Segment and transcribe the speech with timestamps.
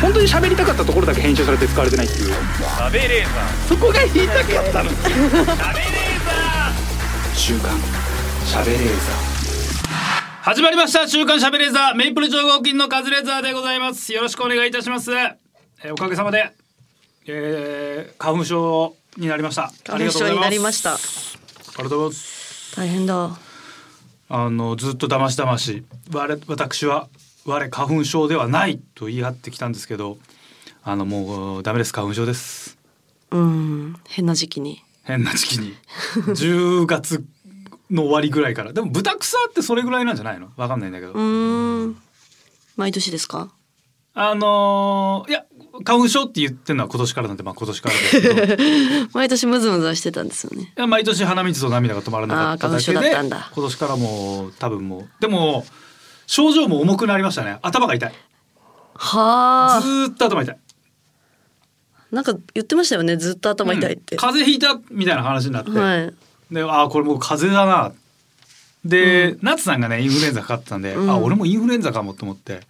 [0.00, 2.34] 本当に喋りたかったところだけ編集されて使われてないっていう。
[2.34, 3.34] 食べレー。
[3.34, 4.90] ザそこが言いたかったの。
[4.90, 6.24] ー食べレー。
[6.24, 7.72] ザ週刊
[8.46, 9.30] 喋れー
[10.42, 11.06] 始まりました。
[11.06, 11.94] 週刊しゃべレーザー。
[11.94, 14.12] メイプル超合金のカズレーザーでございます。
[14.12, 16.50] よろしくお願いいたします、えーおかげさまで、
[17.26, 19.70] えー、花粉症になりました。
[19.86, 20.94] 花粉症になりました。
[20.94, 20.96] あ
[21.78, 22.76] りがとうございます。
[22.76, 23.38] 大変だ。
[24.28, 25.84] あのずっとだましだまし。
[26.12, 27.08] 我私は
[27.50, 30.18] 我花粉症ではないと言い張ってきたんですけど
[30.82, 31.92] あのもうダメです。
[31.92, 32.78] 花粉症です。
[33.30, 33.96] うん。
[34.08, 34.82] 変な時期に。
[35.04, 35.74] 変な時期に。
[36.16, 37.24] 10月
[37.90, 38.72] の終わりぐらいから。
[38.72, 40.48] でも豚草ってそれぐらいなんじゃないの？
[40.56, 41.96] わかんないんだけど、うーん。
[42.76, 43.50] 毎年ですか？
[44.14, 45.44] あのーいや
[45.84, 48.64] 花粉症って言ってるのは今年からなんでまあ今年からですけど。
[48.64, 50.72] い 毎年ムズムズはしてたんですよね。
[50.76, 55.08] や毎年鼻水と涙が止まらなかっただけで今年からもう多分もう。
[55.20, 55.64] でも
[56.30, 57.58] 症状も重くなりましたね。
[57.60, 58.10] 頭が痛い。
[58.12, 58.16] ず
[58.94, 59.80] はあ。
[59.82, 60.58] ーっと頭痛い。
[62.12, 64.20] なんか言ってましたよねずっと頭痛いって、うん。
[64.20, 66.14] 風邪ひいたみたいな話になって、はい。
[66.54, 67.92] であーこれもう風邪だな。
[68.84, 71.10] で、夏さんがねインフルエンザかかってたんで、うん。
[71.10, 72.60] あ俺もインフルエンザかもと思って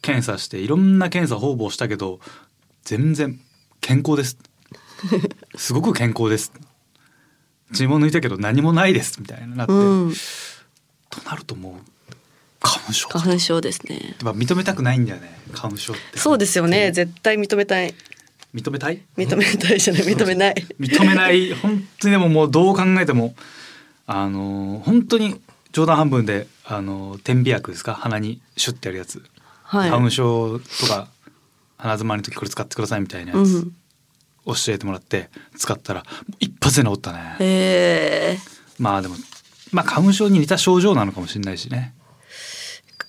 [0.00, 2.20] 検査していろんな検査方々したけど
[2.84, 3.40] 全然
[3.80, 4.38] 健康です。
[5.58, 6.52] すごく健康です。
[7.72, 9.20] 血も抜いたけど何もないです。
[9.20, 10.14] みたいになって、うん。
[11.10, 11.97] となるともう
[12.60, 14.00] 花粉症花粉症ですね。
[14.22, 16.18] やっぱ認めたくないんだよね花粉症って。
[16.18, 16.90] そうですよね。
[16.92, 17.94] 絶対認めたい。
[18.54, 19.02] 認めたい？
[19.16, 20.02] 認めたいじゃない。
[20.08, 20.54] 認めない。
[20.80, 21.52] 認めない。
[21.54, 23.34] 本当にでももうどう考えても
[24.06, 25.40] あのー本当に
[25.72, 27.94] 冗談半分であのー点鼻薬ですか？
[27.94, 29.22] 鼻にシュッてやるやつ、
[29.62, 29.90] はい。
[29.90, 31.08] 花粉症とか
[31.76, 33.72] 鼻詰まりの時これ使ってくださいみたいなやつ、うん
[34.46, 36.06] 教えてもらって使ったら
[36.40, 37.36] 一発で治ったね。
[37.38, 39.14] えー、まあでも
[39.72, 41.92] まあ花粉症に似た症状なのかもしれないしね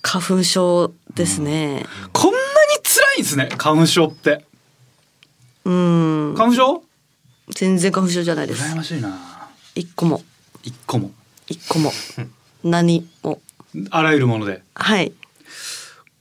[0.02, 1.84] 花粉症ですね。
[2.12, 2.42] こんなに
[2.82, 4.44] 辛いんですね花粉症って。
[5.64, 6.34] うん。
[6.36, 6.82] 花粉症？
[7.54, 8.62] 全然花粉症じゃないです。
[8.62, 9.50] 羨ましいな。
[9.74, 10.22] 一個も。
[10.62, 11.10] 一個も。
[11.48, 11.92] 一個も。
[12.64, 13.40] 何も。
[13.90, 14.62] あらゆるもので。
[14.74, 15.12] はい。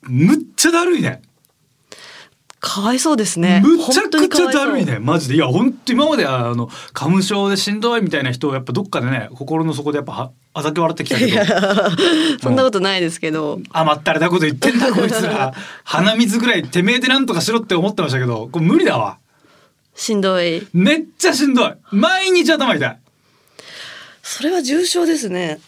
[0.01, 1.21] むっちゃだるいね。
[2.59, 3.61] かわいそうですね。
[3.63, 4.99] むちゃくちゃだるいね。
[4.99, 5.35] マジで。
[5.35, 11.31] いや本当今まであの花粉症でしんどいみたいな人をやっぱどっかでね心の底でやっぱはあざけ笑ってきたけど。
[12.41, 15.53] そんなことないですけど、甘ったれたこと言ってんだ こいつら。
[15.83, 19.17] 鼻水ぐらいてめえでなんとかしろって思ってましたけどこれ無理だわ。
[19.95, 20.65] しんどい。
[20.73, 21.73] めっちゃしんどい。
[21.91, 22.99] 毎日頭痛い。
[24.23, 25.59] それは重症ですね。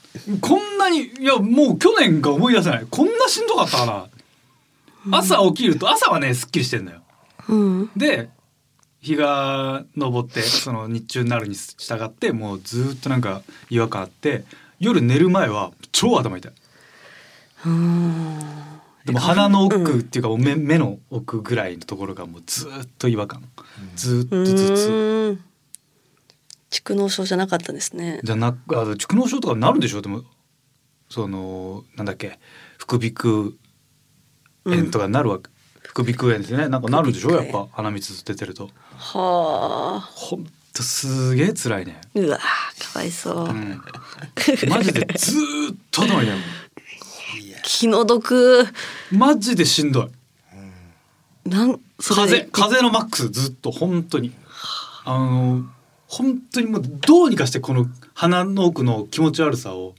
[0.41, 2.85] こんなにいやもう去年が思い出せない。
[2.89, 5.17] こんなしんどかったかな。
[5.17, 7.01] 朝起きると朝はねすっきりしてんだよ。
[7.49, 7.91] うん。
[7.95, 8.29] で
[9.01, 14.43] 日が昇ってその日中になるに従ってもうずっとなんか違和感あって
[14.81, 16.51] 夜寝る前は超頭痛い。
[19.05, 23.47] でも鼻の奥っていうかもう目目の奥ぐらいのところがもうずっと違和感。
[23.95, 25.39] ずっとう頭痛
[26.71, 28.19] 蓄膿症じゃなかったんですね。
[28.23, 30.23] じゃなくあ蓄膿症とかなるんでしょでも
[31.09, 32.39] そのなんだっけ。
[32.79, 33.53] 副鼻腔
[34.65, 35.49] 炎とかなるわけ、
[35.83, 38.71] 副鼻腔炎ですねなんかなるんでしょやっぱ鼻水出てると。
[38.97, 39.99] はあ。
[39.99, 40.47] ほん
[40.81, 42.01] とすげえ辛いね。
[42.15, 43.81] うわかわいそう、うん。
[44.67, 46.39] マジでずーっと頭痛いもん。
[47.63, 48.65] 気の毒。
[49.11, 50.09] マジでしんど
[51.45, 51.49] い。
[51.49, 54.31] なん風風のマックスずっと本当に。
[55.05, 55.65] あの
[56.07, 59.95] 本当にもうどうにかしてこの鼻の奥の気持ち悪さを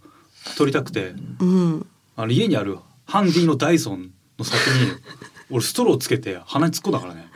[0.56, 1.14] 取りたくて。
[1.40, 1.86] うん。
[2.16, 4.92] あの家にあるハンディのダイソンの先に
[5.52, 7.26] 俺ストローつけて鼻に突っ込んだからね。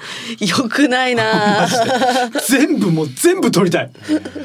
[0.40, 1.68] よくないな。
[2.48, 3.92] 全部もう全部取りたい。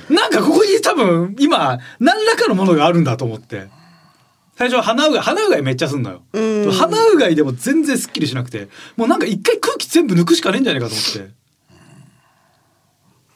[0.09, 3.69] なんかここに多分今何らかのものがあるんだと思って。
[4.57, 6.21] 最初は鼻うがい鼻うがいめっちゃすんのよ。
[6.33, 6.71] うん。
[6.71, 8.67] 鼻うがいでも全然すっきりしなくて。
[8.97, 11.31] もうなんか一回空気全部抜くしかねえんじゃないかと思って。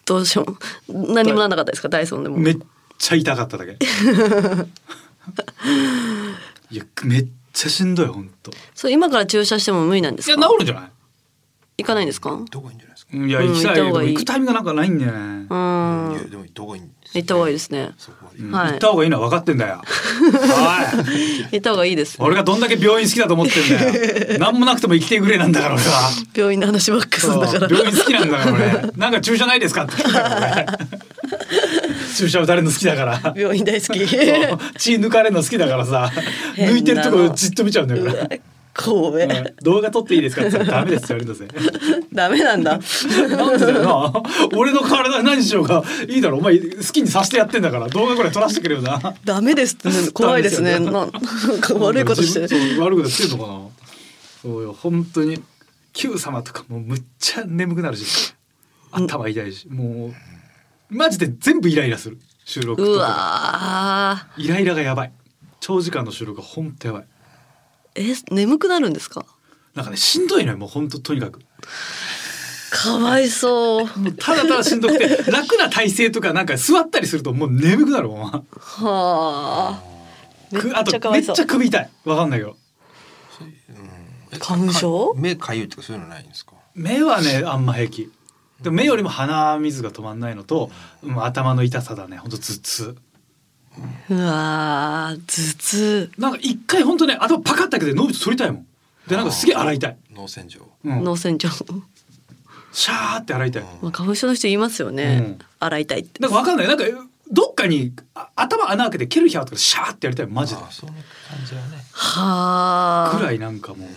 [0.06, 0.46] どうしよ
[0.90, 1.14] う。
[1.14, 1.90] 何もなんなかったですか？
[1.90, 2.38] ダイソンでも。
[2.38, 2.58] めっ
[3.00, 3.78] ちゃ痛かっただけ。
[6.72, 10.92] いやめっちゃしんどい本当そう今から注射しても無理なんですいかや治るんじゃない？
[11.80, 12.30] 行かないんですか？
[12.30, 12.95] 行った方がいいんじゃない？
[12.95, 12.95] ですか。
[13.24, 13.76] いやうん行きたい。
[13.76, 16.12] けど行くタイミングがなんかないんだよね、うん。
[16.14, 16.84] いやでも行った方がいい。
[17.14, 17.92] 行った方がいいですね。
[18.38, 19.82] 行った方がいいのは分かってんだよ。
[21.52, 24.40] 行った方がいいです俺がどんだけ病院好きだと思ってんだよ。
[24.44, 26.10] 何もなくても生きてくれなんだから俺は。
[26.36, 27.68] 病院の話ばっかすんだから。
[27.70, 28.92] 病院好きなんだから俺。
[28.98, 29.88] なんか注射ないですか
[32.18, 33.34] 注射打たれるの好きだから。
[33.36, 34.00] 病院大好き。
[34.78, 36.12] 血抜かれるの好きだからさ。
[36.58, 38.28] 抜いてるとこじっと見ちゃうんだよから
[38.78, 39.56] 神戸、うん。
[39.64, 40.46] 動画撮っていいですか？
[40.46, 41.06] ってダメです。
[41.14, 42.80] って言われるんだぜダメなんだ。
[43.30, 43.84] なんでだよ。
[43.84, 44.14] な
[44.58, 46.40] 俺の体何しようがいいだろ。
[46.40, 47.88] お前好きにさせてやってんだから。
[47.88, 49.16] 動画ぐらい撮らせてくれよな。
[49.24, 49.88] ダメですって。
[49.88, 50.80] ね怖いですね。
[50.80, 51.12] ななん
[51.62, 52.42] か悪いことして。
[52.80, 53.60] 悪いことしてんのかな。
[54.42, 54.74] そうよ。
[54.74, 55.42] 本当に
[55.94, 58.34] 「Q 様」とかもうむっちゃ眠くなるし。
[58.92, 59.68] 頭痛いし。
[59.70, 60.14] もう
[60.90, 62.20] マジで全部イライラする。
[62.44, 65.12] 収録うとかわイライラがやばい。
[65.60, 67.02] 長時間の収録がほんとやばい。
[67.04, 67.06] ー
[67.96, 69.26] え眠くなるんですか？
[69.74, 71.40] なんかねしんどいのよもうほんととにかく。
[72.72, 73.88] かわいそう。
[74.18, 79.82] ただただしんどくて楽な体勢とかなんか座ったりするともう眠くなるもんはあ。
[80.52, 81.90] めっくあちゃとめっちゃ首痛い。
[82.06, 82.58] わかんないけど
[84.32, 85.14] え花粉症？
[85.14, 86.54] か目かゆいとかそういうのないんですか？
[86.74, 88.12] 目はねあんま平気。
[88.62, 90.72] でも目よりも鼻水が止まんないのと、
[91.04, 92.18] もう頭の痛さだね。
[92.18, 92.98] ほんと頭痛
[94.10, 96.12] うわー頭痛。
[96.18, 98.68] なんか一回ほんとね頭パカッだけで脳みそ取りたいもん。
[99.08, 100.62] でなんかすげえ洗いたい、脳洗浄。
[100.84, 101.50] うん、脳洗浄。
[102.72, 103.64] シャーって洗いたい。
[103.82, 105.40] まあ花粉症の人言いますよね、うん。
[105.60, 106.20] 洗いたいって。
[106.20, 106.68] なんかわかんない。
[106.68, 106.84] なんか
[107.32, 110.62] どっかにあ頭穴開けてケルヒャーとかシャーってやりたいマジで。
[110.62, 111.02] あその感
[111.46, 111.68] じはね。
[111.92, 113.90] はあぐらいなんかもう。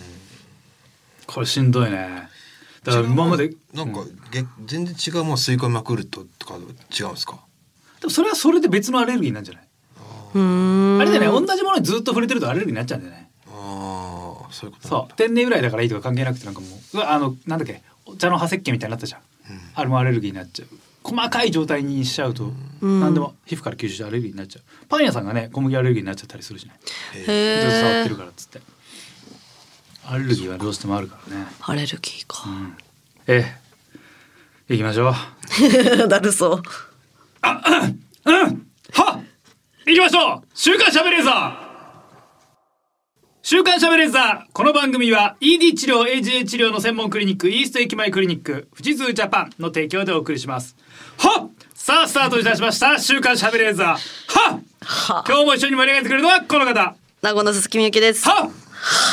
[1.27, 2.29] これしんどいね。
[2.85, 4.19] だから今までなんか、うん。
[4.31, 7.39] げ全然違うもの吸い込みまくるととか違うんですか？
[8.01, 9.68] でもそれはそれで別のアレルギーなんじゃない？
[10.35, 13.31] あれだよね同じものにずっと触れてるとアレルギーになっちゃうんだよね。
[13.49, 15.15] ああそういうことそう。
[15.15, 19.21] 天然由来だからいいとか関係なくてなんかもうあのなんだっけお茶の葉石鹸みたいになったじゃん。
[19.51, 19.61] うん。
[19.75, 20.69] あれもアレルギーになっちゃう。
[21.03, 23.01] 細かい状態にしちゃうとうん。
[23.01, 24.87] 何でも皮膚から吸収してアレルギーになっちゃう。
[24.89, 26.73] パン屋さんがね小麦アレルギーになっちゃったりするしね。
[27.15, 28.61] へえへずっと触ってえるからっつって。
[30.07, 31.47] アレルギーはどうしてもあるからね。
[31.61, 32.45] アレルギーか。
[32.47, 32.77] うん。
[33.27, 33.45] え
[34.69, 35.15] え行きましょう。
[36.09, 36.63] だるそう。
[38.25, 38.68] うん
[39.99, 40.43] きましょう。
[40.55, 41.69] 週刊しゃべれーザー。
[43.43, 44.53] 週刊しゃべれーザー。
[44.53, 50.77] この番組は ED 治療 AGA 治療の専門クリニックイースト駅前クリニック富士通ジャパンの提供でお送りします。
[51.19, 51.51] はっ！
[51.75, 53.01] さあスタートいたしました。
[53.01, 53.89] 週刊しゃべれーザー。
[53.89, 54.63] はっ！
[54.83, 56.95] は今日も一緒に盛り上げてくれるのはこの方。
[57.23, 58.25] 名古屋の鈴木みゆきです。
[58.29, 58.51] はっ！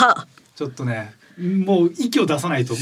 [0.06, 2.76] はちょっとねもう息を出さないと。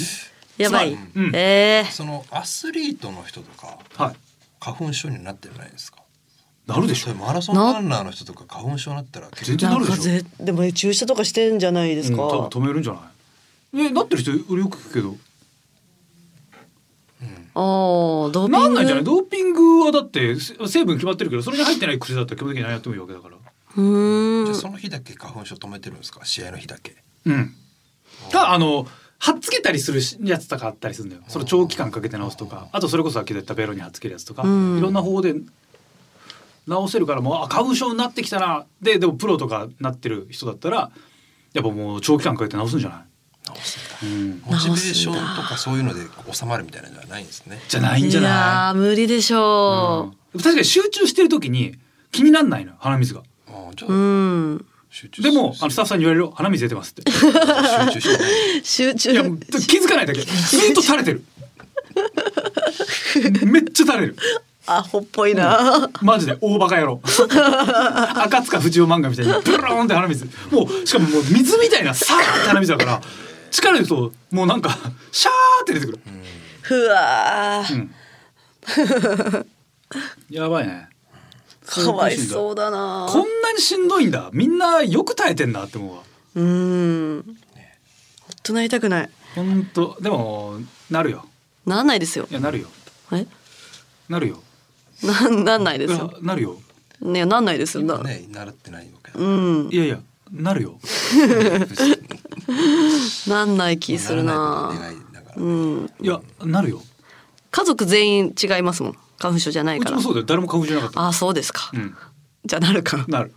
[0.57, 1.31] やばい、うん。
[1.33, 4.15] えー、そのアスリートの人とかはい。
[4.59, 6.02] 花粉症になってないですか
[6.65, 7.13] なるでしょ。
[7.15, 9.95] マラソンランナーの人とか花粉症になったら結全然なるでしょ。
[9.95, 12.99] んかぜでも注射とかしてんじゃないですか、うん多分止めるんじゃな
[13.73, 13.87] い？
[13.87, 15.17] えなってる人俺よく聞くけど。
[17.55, 18.49] ああドーピング。
[18.49, 19.03] なんないんじゃない？
[19.03, 23.35] ドーピングはだってせ成分決まってるけどそれに入ってない薬だったら基本的に何やってもいいわけだから。
[23.35, 24.45] うーん。
[24.45, 26.23] じゃあその日だけ花粉症止めてるんですか？
[26.23, 26.95] 試合の日だけ。
[27.25, 27.53] うん。
[28.31, 28.87] ただあの
[29.19, 31.23] はっつけたりするやつとかあったりするんだよ。
[31.27, 32.67] それ長期間かけて治すとか。
[32.71, 34.43] あとそれこそさっき言ったベロにはっつけるやつとか。
[34.43, 34.81] いうん。
[34.81, 35.33] ろんな方法で
[36.67, 38.65] 治せるからもうあ花粉症になってきたな。
[38.81, 40.91] ででもプロとかなってる人だったら
[41.53, 43.03] やっぱもう長期間かけて治すんじゃない？
[43.55, 44.41] 治すうん。
[44.45, 46.01] モチベーションとかそういうので
[46.31, 47.59] 収まるみたいなのじゃないんですね。
[47.67, 48.31] じゃないんじゃいない？
[48.31, 50.37] やー無理でしょう。
[50.37, 50.41] ん。
[50.41, 51.75] 確かに集中してる時に
[52.11, 53.19] 気になんないのよ鼻水が。
[53.19, 54.65] う、うああじゃあん。
[54.89, 57.11] 集中でもあのスタッフさんに言われるよ鼻水出てますって。
[57.11, 58.63] 集中してない。
[58.63, 59.29] 集中いや気
[59.79, 60.21] づかないだけ。
[60.21, 60.27] ず
[60.71, 61.23] っと垂れてる。
[63.45, 64.15] めっちゃ垂れる
[64.65, 67.01] アホっぽいな、マジで大バカ野郎。
[67.03, 70.25] 赤塚不二夫漫画みたいにブローンって鼻水。
[70.51, 73.01] もうしかももう水みたいなさーって鼻水だから
[73.51, 74.77] 力入れるともうなんか
[75.11, 75.99] シャーって出てくる、
[76.61, 79.45] ふわー、うん、
[80.29, 80.87] やばいね。
[81.65, 83.07] かわいそうだな。
[83.09, 84.29] こんなにしんどいんだ。
[84.33, 86.03] みんなよく耐えてんなって思うわ。
[86.35, 87.23] うーん。
[87.25, 87.35] ほん
[88.43, 89.09] となりたくない。
[89.35, 90.57] ほんとでも
[90.89, 91.25] なるよ。
[91.65, 92.27] なんないですよ。
[92.29, 92.67] いやなるよ。
[93.11, 93.25] え？
[94.09, 94.41] なるよ
[95.07, 96.13] なんなんないですよ。
[96.21, 96.57] なるよ。
[97.01, 97.83] ねなんないですよ。
[98.03, 99.19] ね習ってないわけだ。
[99.19, 99.69] うん。
[99.71, 99.99] いやいや
[100.31, 100.79] なるよ。
[103.27, 104.71] なんない気するな。
[105.35, 105.89] うん。
[106.01, 106.81] いやなるよ。
[107.51, 108.93] 家族全員違いますもん。
[109.19, 109.91] 花粉症じゃないうから。
[109.91, 110.25] ちもそうだよ。
[110.25, 111.01] 誰も花粉じゃなかった。
[111.01, 111.95] ああそうですか、うん。
[112.45, 113.05] じゃあなるか。
[113.07, 113.33] なる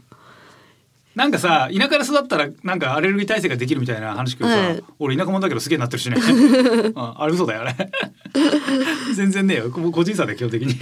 [1.17, 4.85] なんかさ田舎で育ったらなんかアレルギー耐性ができるみたいな話聞くとさ、はい。
[4.99, 6.17] 俺田舎者だけどすげえなってるしね。
[6.95, 7.75] ああれ嘘だよあれ。
[9.17, 9.71] 全然ねえよ。
[9.71, 10.77] こ個人差で基本的に。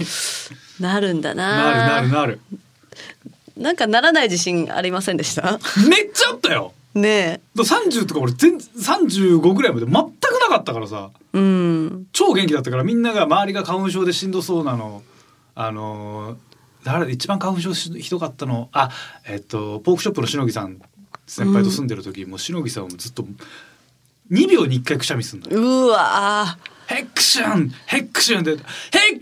[0.81, 1.71] なるんだな。
[1.71, 2.39] るななるなる。
[3.57, 5.57] なんかならない自信ありませんでした？
[5.87, 6.73] めっちゃあったよ。
[6.93, 10.09] ねだ30とか俺全35ぐらいまで全くな
[10.49, 11.11] かったからさ。
[11.33, 12.07] えうん。
[12.11, 15.01] 超元気だったからみんなが周りが花粉症でしんどそうなの
[15.55, 16.35] あのー
[16.85, 18.91] 誰一番花粉症しひどかったのあ
[19.27, 20.79] えっとポークショップのしのぎさん
[21.25, 23.25] 先輩と住んでる時、もうしのぎさんもずっと
[24.31, 25.59] 2秒に1回くしゃみすんのよ。
[25.59, 28.61] うわヘックシュンヘックシュンでヘッ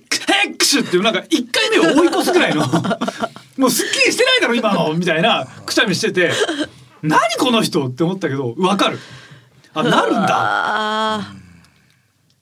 [0.10, 2.62] クヘックシュンっていうなんか1回目を追い越すぐらいの
[3.58, 6.32] もうすっきりしてないだろ今のみたいなくしゃみしてて
[7.02, 9.00] 何この人って思ったけどわかる。
[9.74, 10.28] あなるんだ。
[10.28, 11.34] だ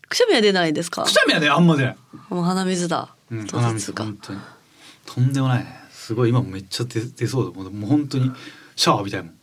[0.09, 1.03] くしゃみは出ないですか？
[1.03, 1.97] くしゃみはねあんま出ない。
[2.29, 4.39] もう鼻水だ、うん、当鼻水本当に
[5.13, 5.79] とんでもないね。
[5.91, 7.59] すごい今もめっちゃ出出そうだ。
[7.59, 8.31] もうもう本当に
[8.75, 9.33] シャワー浴びたいもん。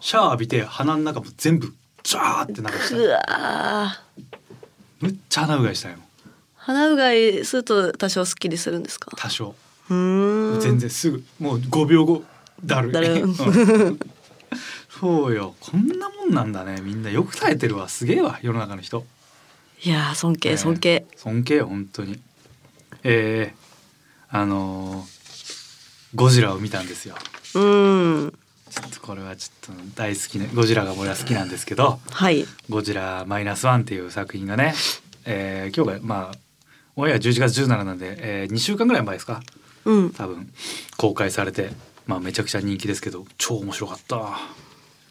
[0.00, 4.36] シャワー浴びて鼻の中も全部ジャーってなかったうわー。
[5.00, 5.96] むっちゃ鼻うがいしたよ
[6.56, 9.10] 鼻うがいすると多少スッキリするんですか？
[9.16, 9.54] 多少。
[9.88, 10.60] うーん。
[10.60, 11.24] 全然すぐ。
[11.38, 12.22] もう5秒後
[12.64, 13.22] だるだる。
[13.22, 13.34] うん。
[14.98, 15.54] そうよ。
[15.60, 16.80] こんなもんなんだね。
[16.80, 17.10] みんな。
[17.10, 17.88] よく耐えてるわ。
[17.88, 18.38] すげえわ。
[18.42, 19.04] 世の中の人。
[19.82, 22.18] いやー尊敬ね尊敬、尊敬よ本当に。
[23.04, 23.65] えー、
[24.30, 25.16] あのー
[26.14, 27.14] ゴジラを見たんですよ。
[27.54, 28.38] うん。
[28.70, 34.74] ちょっとこれはちょっと大好きねゴジラが俺は好きなんですけどはい「ゴジラマイナスワンっていう作品がね、
[35.24, 36.38] えー今日がまあ
[36.96, 39.42] オンエア11月17なんで、え2週間ぐらい前ですか？
[39.84, 40.10] うん。
[40.10, 40.50] 多分。
[40.96, 41.70] 公開されて
[42.06, 44.16] まあめちゃくちゃ人気ですけど超面白かった。
[44.16, 44.40] は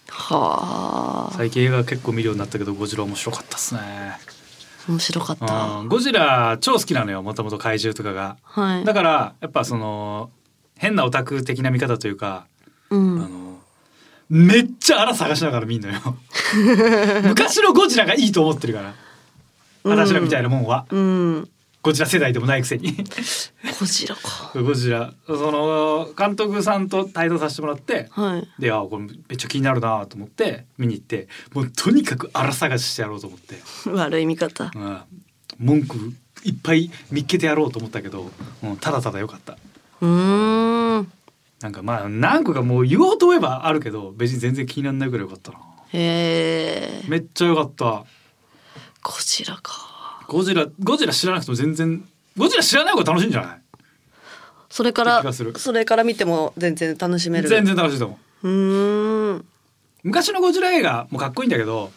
[0.10, 1.32] あ。
[1.38, 3.82] 最近映画結構見るようになったけどゴジラ面白かったっすね
[4.88, 5.56] 面白かった。
[5.80, 5.88] うん。
[5.88, 8.38] ゴジラ超好きなのよもともと怪獣とかが。
[8.44, 8.86] はい。
[8.86, 10.30] だからやっぱその
[10.78, 12.48] 変なオタク的な見方というか、
[12.92, 13.20] あうん。
[13.20, 13.60] の
[14.30, 16.00] めっちゃ荒探しながら見んのよ。
[17.24, 18.94] 昔のゴジラがいいと思ってるから。
[19.84, 21.50] 私らみたいなもんは、うん
[21.86, 22.98] ゴジラ世代でもないくせに。
[23.80, 24.60] ゴジラか。
[24.60, 25.14] ゴジラ。
[25.28, 28.50] その監督さんと対談させてもらってはい。
[28.60, 33.62] であこれめっちゃ気になるなと思って見に行ってもうとにかく荒探ししてやろうと思って、
[33.92, 34.72] 悪い見方。
[34.74, 35.02] うん、
[35.60, 35.96] 文句
[36.44, 38.32] いっぱい見っけてやろうと思ったけど、
[38.64, 39.56] うん、ただただ良かった。
[40.02, 41.12] うーん。
[41.62, 45.60] なんかまあ何個かもう言おうと思えばあるけど別に全然気にならないぐらい良かったな。
[45.94, 48.06] へえめっちゃ良かった。
[49.04, 49.95] ゴジラか
[50.28, 52.04] ゴジラゴジラ知らなくても全然
[52.38, 53.62] ゴジラ知らない方が楽しいんじゃない？
[54.70, 57.48] それからそれから見ても全然楽しめる。
[57.48, 58.50] 全然楽しいと思う。
[58.50, 59.46] うーん。
[60.04, 61.92] 昔のゴジラ映画もかっこいいんだけど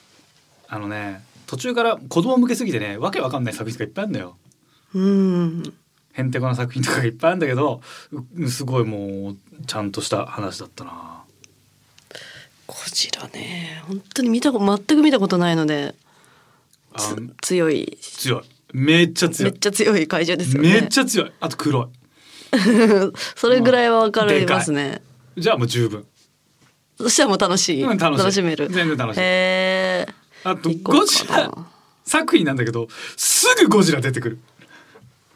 [0.68, 4.36] あのね途中から子供向けすぎてねわけわかんない作品とかいっぱいあるんだよ。
[4.94, 5.74] うん。
[6.12, 7.80] へんてこな作品とかがいっぱいあるんだけど
[8.36, 11.22] うすごいもうちゃんとした話だったな。
[12.66, 15.94] ゴジラね本当に見たこと全く見たことないので
[17.42, 17.98] 強い。
[18.00, 18.42] 強い。
[18.72, 19.52] めっちゃ強い。
[19.52, 20.72] めっちゃ強い怪獣ですよね。
[20.72, 21.32] めっちゃ強い。
[21.40, 21.86] あと黒い。
[23.36, 25.02] それぐらいは分かりますね。
[25.36, 26.06] じゃあもう十分。
[26.98, 28.32] そしたらもう楽しい、うん楽しい。
[28.32, 28.68] しめる。
[28.68, 29.20] 全然楽しい。
[29.20, 30.06] へえ
[30.44, 31.52] あとゴジラ
[32.04, 34.38] 作品なんだけどすぐゴジラ出てくる。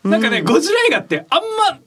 [0.04, 1.78] なんかね、うんゴジラ映画ってあんま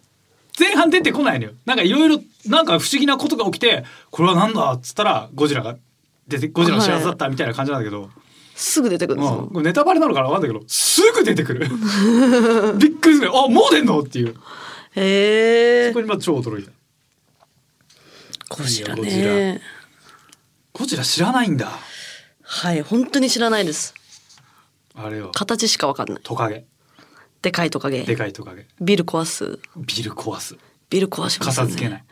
[0.57, 1.51] 前半出てこないのよ。
[1.65, 5.75] なんかいろいろなんか不思議なことが起きてこれはなんだっつったらゴジラが
[6.27, 8.09] 出てゴジラの知らせだったみたいな感じなんだけど、
[8.55, 9.39] すぐ出てくるんですよ。
[9.39, 11.67] うんこれネタバレなのかなわかんないけどすぐ出てくる。
[12.79, 13.29] びっくりする。
[13.35, 13.99] あもう出んの？
[13.99, 14.35] っていう。
[14.95, 16.71] へえそこにまあ超驚いた。
[18.49, 19.61] ゴジラね。
[20.73, 21.03] ゴジラ。
[21.03, 21.69] 知らないんだ。
[22.41, 23.93] はい本当に知らないです。
[24.95, 25.31] あれよ。
[25.33, 26.21] 形しか分かんない。
[26.23, 26.65] トカゲ。
[27.41, 28.03] でかいトカゲ。
[28.03, 28.65] でかいトカゲ。
[28.79, 29.59] ビル壊す。
[29.75, 30.55] ビル壊す。
[30.89, 31.71] ビル壊しますよね。
[31.71, 32.03] 片付けない。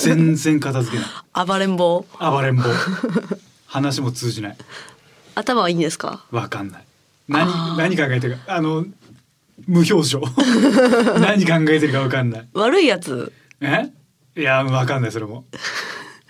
[0.00, 1.10] 全然片付けない。
[1.46, 2.06] 暴れん坊。
[2.18, 2.62] 暴れん坊。
[3.66, 4.56] 話も通じない
[5.38, 6.24] 頭はいいんですか？
[6.30, 6.84] わかんない。
[7.28, 8.54] 何何考えてるか。
[8.56, 8.84] あの
[9.66, 10.20] 無表情。
[11.20, 12.48] 何考えてるかわかんない。
[12.54, 13.32] 悪いやつ？
[13.60, 13.90] え？
[14.36, 15.44] いやわかんないそれも。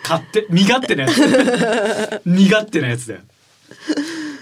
[0.02, 3.20] 勝手身勝手なやつ 身勝手なやつだよ。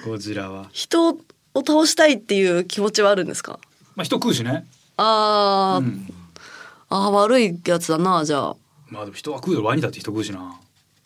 [0.07, 0.69] ゴジラは。
[0.73, 1.19] 人を
[1.67, 3.59] 倒したいっていう気持ちはあるんですか？
[3.97, 4.67] まあ人食うしね。
[4.97, 6.13] あー、うん。
[6.89, 8.57] あー悪いやつだなじゃあ。
[8.89, 9.65] まあでも人は食うよ。
[9.65, 10.55] ワニだって人食うしな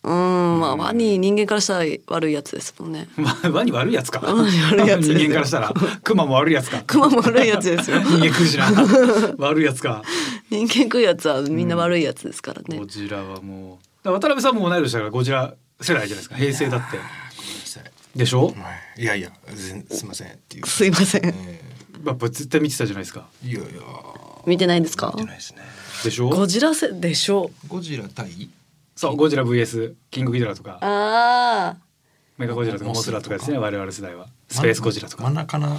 [0.02, 3.08] うんまあワニ人間からしたら悪いやつですもんね。
[3.18, 4.20] ワワニ悪いやつか。
[4.20, 6.82] ワニ悪いやつ人間からしたらクマも悪いやつか。
[6.86, 8.00] クマも悪いやつですよ。
[8.00, 8.66] 人間食うしな。
[9.38, 10.02] 悪いやつか。
[10.50, 14.08] 人間食うやつはみんな悪いやつですからね、ゴジラはもう。
[14.08, 16.34] 渡辺さんも同い年だからゴジラ世代じゃないですか。
[16.36, 16.96] 平成だって。
[16.96, 17.84] ごめんなさい
[18.16, 18.46] でしょ？
[18.46, 18.52] は
[18.96, 20.28] いいやいや全すいません。
[20.28, 20.66] っていう。
[20.66, 21.26] すいません。
[21.26, 21.60] え
[22.06, 23.26] やっぱ絶対見てたじゃないですか。
[23.44, 23.68] ーいやいや
[24.46, 25.12] 見てないですか？
[25.14, 25.58] 見てないですね。
[26.04, 26.30] でしょ？
[26.30, 27.50] ゴジラせでしょ？
[27.68, 28.48] ゴジラ対？
[28.94, 29.94] そうゴジラ VS.
[30.10, 30.78] キングギドラとか。
[30.80, 31.76] ああ
[32.38, 34.26] メガゴジラとかモスラとかですね我々世代は。
[34.48, 35.76] スペースゴジラとマかナカナ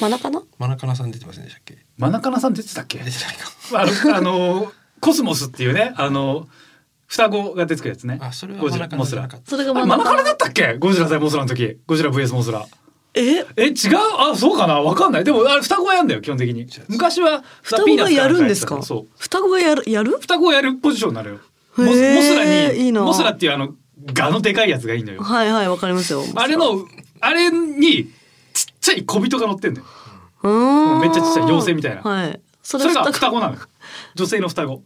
[0.00, 1.78] マナかなマナカナさん出てませんでしたっけ？
[1.98, 2.98] マナカナさん出てたっけ？
[2.98, 4.10] 出てないか。
[4.10, 6.48] あのあのコスモスっていうねあの
[7.06, 8.18] 双子が出てくるやつね。
[8.20, 9.50] あそれはゴジマナカナじゃなかった。
[9.50, 10.76] それがマナカナだったっけ？
[10.78, 11.78] ゴジラ対モスラの時。
[11.86, 12.64] ゴジラ VS モスラ。
[13.14, 13.44] え？
[13.56, 13.74] え違う？
[14.18, 14.80] あそうかな？
[14.80, 15.24] わかんない。
[15.24, 16.66] でもあれ双子がやんだよ基本的に。
[16.88, 18.80] 昔は双子がやるんですか？
[18.82, 19.06] そう。
[19.18, 20.18] 双子がやるやる？
[20.20, 21.40] 双子をやるポジションになるよ
[21.76, 23.02] モスラにいいな。
[23.02, 23.74] モスラっていうあの
[24.12, 25.22] ガのでかいやつがいいんだよ。
[25.22, 26.22] はいはいわかりますよ。
[26.34, 26.86] あれの
[27.20, 28.10] あれに
[28.52, 29.86] ちっちゃい小人が乗ってんだよ。
[31.00, 32.02] めっちゃちっちゃい妖精みたいな。
[32.02, 32.40] はい。
[32.62, 33.60] そそれが双子なのよ。
[34.14, 34.82] 女性の双子。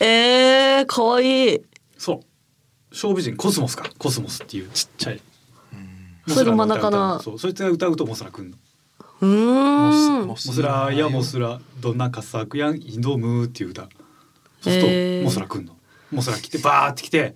[0.00, 1.60] えー、かわいい。
[1.96, 2.94] そう。
[2.94, 3.88] 小美人コスモスか。
[3.98, 5.20] コスモスっていうちっちゃい。
[6.28, 7.32] それがマナカナモスラの歌を歌。
[7.32, 7.38] うそう。
[7.38, 8.56] そいつが歌うとモスラくんの。
[9.22, 10.26] うーん。
[10.26, 13.88] モスラやモスラどんな佳作やん挑むっていう歌。
[14.60, 15.76] そうするとモスラくんの
[16.12, 17.34] モスラ来てバーって来て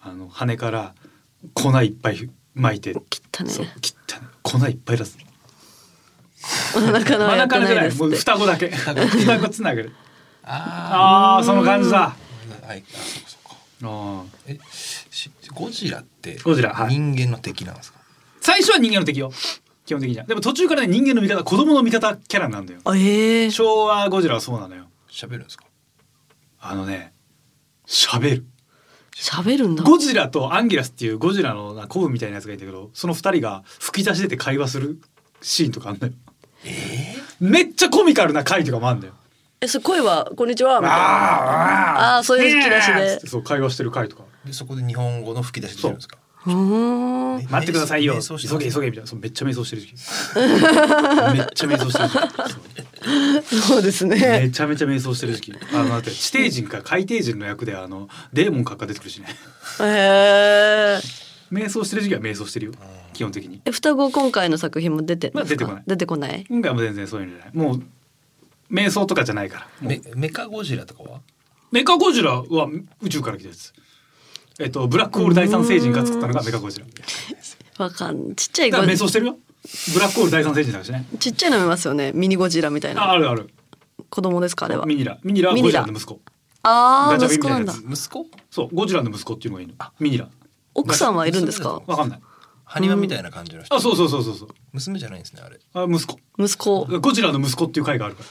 [0.00, 0.94] あの羽から
[1.52, 3.50] 粉いっぱい巻いて切ったね。
[3.50, 4.26] そう切ったね。
[4.42, 5.18] 粉いっぱい出す。
[6.76, 7.58] お腹の真んやって。
[7.58, 7.90] な中じゃない。
[7.90, 8.68] いもう双子だけ。
[8.70, 8.94] 双
[9.40, 9.92] 子つながる。
[10.42, 12.16] あああその感じだ。
[12.62, 13.56] あはいあそうかそうか。
[13.82, 14.52] あー。
[14.54, 16.90] えしゴジラってゴジラはい。
[16.90, 17.98] 人間の敵なんですか、
[18.42, 19.32] 最初は人間の敵よ。
[19.86, 20.24] 基本的には。
[20.24, 22.80] でも途中からね人間の味方子供の味方キャラになるんだよ。
[22.84, 24.86] あええ昭和ゴジラはそうなのよ。
[25.10, 25.64] 喋るんですか？
[26.60, 27.13] あのね
[27.86, 28.44] 喋る。
[29.14, 29.84] 喋るんだ。
[29.84, 35.00] ゴジラとアンギラスっていうゴジラのな古文みたいなやつがいたけどその二人が吹き出し出て会話する
[35.40, 36.12] シーンとかあんだよ。
[37.40, 39.14] めっちゃコミカルな回とかもあんだよ。
[39.60, 41.04] えそれ声はこんにちはみたいな。
[41.04, 42.86] ああーそういう吹き出し
[43.20, 43.20] で。
[43.28, 44.24] そう会話してる回とか。
[44.44, 46.16] でそこで日本語の吹き出し出るんですか？
[46.46, 48.16] 待ってくださいよ。
[48.16, 49.06] 瞑急げ急げみたいな。
[49.08, 49.94] そうめっちゃ瞑想してる時期。
[51.32, 53.62] めっちゃ瞑想してる時期。
[53.62, 53.82] そう。
[53.82, 55.52] ですめねちゃめちゃ瞑想してる時期。
[55.72, 59.28] あのだって地底人か海底人の役であのデーモン閣下出てくるしね。
[59.80, 61.00] へえ
[61.52, 62.72] 瞑想してる時期は瞑想してるよ。
[63.12, 63.62] 基本的に。
[63.64, 65.66] え双子今回の作品も出てるんですか？
[65.66, 66.44] まあ出出てこない？
[66.48, 67.56] 今回はもう全然そういうのじゃない。
[67.56, 67.82] もう
[68.72, 69.68] 瞑想とかじゃないから。
[69.80, 71.20] メメカゴジラとかは？
[71.72, 72.68] メカゴジラは
[73.02, 73.72] 宇宙から来たやつ
[74.60, 76.86] えっとブラックホール第三星人が作ったのがメカゴジラ。
[77.78, 79.36] わかんちっちゃいだからゴ瞑想してるよ。
[79.94, 81.06] ブラックホール第三星人だしね。
[81.18, 82.12] ちっちゃいの見ますよね。
[82.12, 83.10] ミニゴジラみたいあな。
[83.10, 83.50] あるある。
[84.10, 84.86] 子供ですかあれは。
[84.86, 85.18] ミニラ。
[85.24, 86.20] ミニラはゴジラの息子。
[86.62, 89.74] ああ息子なんだみたいな息子そうゴジラの息子っていうのがいいの。
[90.00, 90.28] ミニラ。
[90.74, 91.82] 奥さんはいるんですか？
[91.86, 92.20] わかんない。
[92.64, 93.74] ハニワみたいな感じの人。
[93.74, 94.48] あそうそうそうそうそう。
[94.72, 95.58] 娘じゃないんですねあれ。
[95.74, 96.18] あ息子。
[96.38, 96.84] 息子。
[97.00, 98.28] ゴジラの息子っていう回があるから。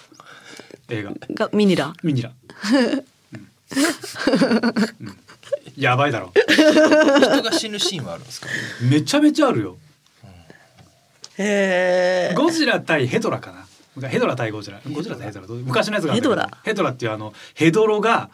[0.98, 1.14] 映画。
[1.32, 1.94] がミニラ。
[2.04, 2.32] ミニラ、
[5.02, 5.08] うん。
[5.08, 5.18] うん
[5.76, 6.32] やばいだろ。
[6.36, 8.48] 人が死ぬシーンはあるんですか？
[8.90, 9.78] めちゃめちゃあるよ。
[11.38, 13.52] へえゴジラ対ヘドラか
[14.00, 14.10] な。
[14.10, 14.80] ヘドラ対ゴジラ。
[14.92, 15.48] ゴジラ対ヘドラ。
[15.48, 16.50] 昔のやつがヘドラ。
[16.64, 18.30] ヘドラっていうあのヘドロが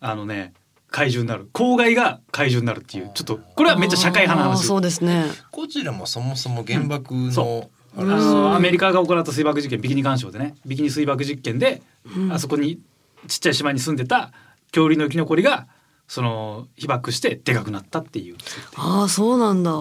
[0.00, 0.52] あのね
[0.90, 1.48] 怪獣になる。
[1.52, 3.10] 公害が怪獣になるっていう。
[3.14, 4.66] ちょっとこれはめっちゃ社会派な話。
[4.66, 5.24] そうですね。
[5.50, 10.54] ゴジラもそもそも原爆の、そああのアメリカが行った水爆実験ビキニ干渉でね。
[10.66, 11.82] ビキニ水爆実験で、
[12.30, 12.78] あそこに
[13.28, 14.32] ちっちゃい島に住んでた
[14.72, 15.66] 恐竜の生き残りが
[16.12, 18.36] その被爆してでかくなったっていう。
[18.76, 19.72] ああそうなんだ。
[19.72, 19.80] う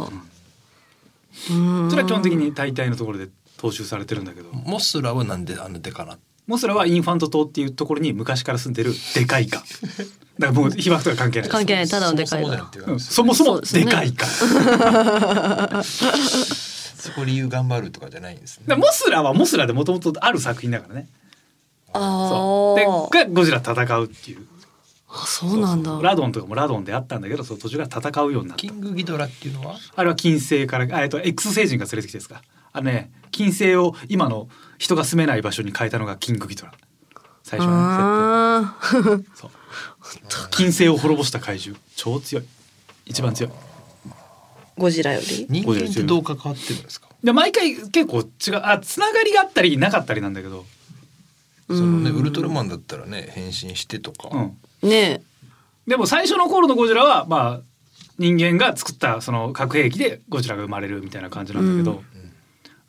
[1.53, 1.89] ん。
[1.89, 4.47] それは基本的に大体のところで踏襲されてるんだけど。
[4.53, 6.17] モスラはなんであんなでかな
[6.47, 9.61] モスラはインファント島っていうところに昔から住んでるでかいか。
[10.39, 11.49] だからもう被爆とか関係ない。
[11.49, 11.87] 関係ない。
[11.89, 14.25] ただのでかいわそもそもでかいか。
[15.83, 18.63] そこ理由頑張るとかじゃないんですね。
[18.67, 21.09] だからモスラはモスラでもともとある作品だからね。
[21.91, 22.79] あそう。
[22.79, 24.47] でがゴジラ戦うっていう
[25.13, 25.99] あそうなんだ。
[26.01, 28.61] ラドンとかもラドンであったんだけどその途中から戦うようになった。
[28.61, 29.75] キングギドラっていうのは？
[29.95, 32.41] あれは金星からあえっと X 星人が連れてきてですか？
[32.71, 34.47] あのね金星を今の
[34.77, 36.71] 人が住めない場所に変えたのがキングギドラ。
[37.43, 39.29] 最初の設定。
[39.35, 39.51] そう。
[40.51, 41.77] 金星を滅ぼした怪獣。
[41.95, 42.45] 超強い。
[43.05, 43.51] 一番強い。
[44.77, 45.45] ゴジラより？
[45.49, 47.09] 人間ってどう関わってるんですか？
[47.21, 48.61] で毎回結構違う。
[48.63, 50.65] あつながりがあったりなかったりなんだけど
[51.73, 54.89] そのねウルトラマンだったらね変身してとか、うん。
[54.89, 55.21] ね。
[55.87, 57.61] でも最初の頃のゴジラはまあ
[58.19, 62.03] 人間が作ったその核兵器でゴジラが生まれるみたいな感じなんだけど、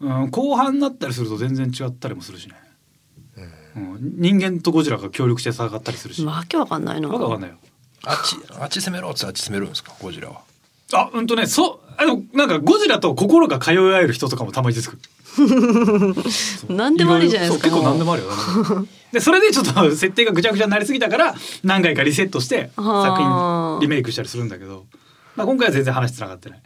[0.01, 0.31] うん。
[0.31, 2.55] 後半になったりすると全然違ったりもするしね、
[3.77, 4.14] うん。
[4.18, 7.09] 人間とゴジラが協力して戦ったりするし、わわけわかんないな。
[7.09, 7.57] けわかんないよ。
[8.05, 10.42] あっちあっち攻めろっつってあっち攻めるんですかゴジラは
[11.00, 15.00] あうんとねそうあのなんかゴジラと心が通い合える人とかもたまに出てくる。
[16.68, 17.68] 何でもありじゃないですか。
[17.68, 18.28] 結構何でもあるよ
[18.74, 23.78] 何 でそれでちょっと設定がぐちゃぐちゃになりすぎたから何回かリセットして作はあ。
[23.78, 24.85] 品リメイクしたりするんだけど、
[25.37, 26.62] まあ、今回は全然話つながってない。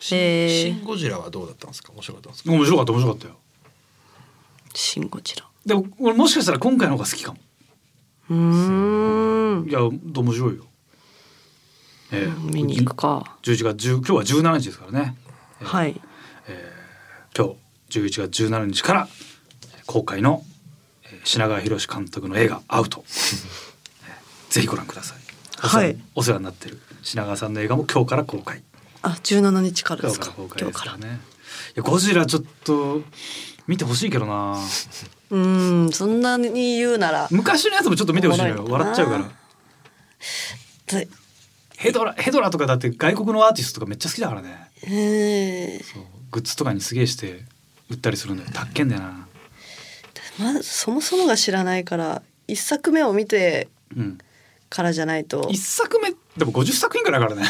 [0.00, 1.92] シンへーシンゴジラはどうだったんですか？
[1.92, 2.52] 面白かったんですか？
[2.52, 3.34] 面白かった面白かったよ。
[4.74, 5.44] シンゴジラ。
[5.66, 7.38] でも俺もしかしたら今回の方が好きかも。
[8.30, 9.68] うーん。
[9.68, 10.64] いや面白いよ、
[12.12, 13.36] えー見に行くか。
[13.42, 15.16] 11月10今日は17日ですからね。
[15.62, 16.00] はい。
[17.36, 17.54] 今
[17.90, 19.08] 日11月17日から
[19.86, 20.42] 公開の
[21.04, 25.18] えー品川博監督の映画「アウト」えーぜひご覧ください。
[25.58, 25.98] はい。
[26.14, 28.62] お世話になってる品川さんの映画も今日から公開。
[29.02, 30.96] あ17日からで今すか今日から。
[30.96, 31.20] ね
[31.76, 33.02] いやゴジラちょっと
[33.66, 34.58] 見てほしいけどな。
[35.30, 37.28] うーんそんなに言うなら。
[37.30, 38.64] 昔のやつもちょっと見てほしいのよ。
[38.66, 39.30] 笑っちゃうから。
[40.86, 41.08] ぜ
[41.78, 44.68] ヘドラヘドラとかだって外国のアーティストとかめっちゃ好きだからね。
[44.82, 45.84] えー。
[45.84, 46.02] そう。
[46.32, 47.44] グッズとかにすげえして
[47.88, 48.50] 売ったりするんだよ。
[48.52, 49.28] たっけんだよな。
[50.40, 54.18] まずそもそもが知らないから一作目を見てうん。
[54.68, 55.48] からじゃないと。
[55.52, 57.46] 一作目でも50作品くらいだからね。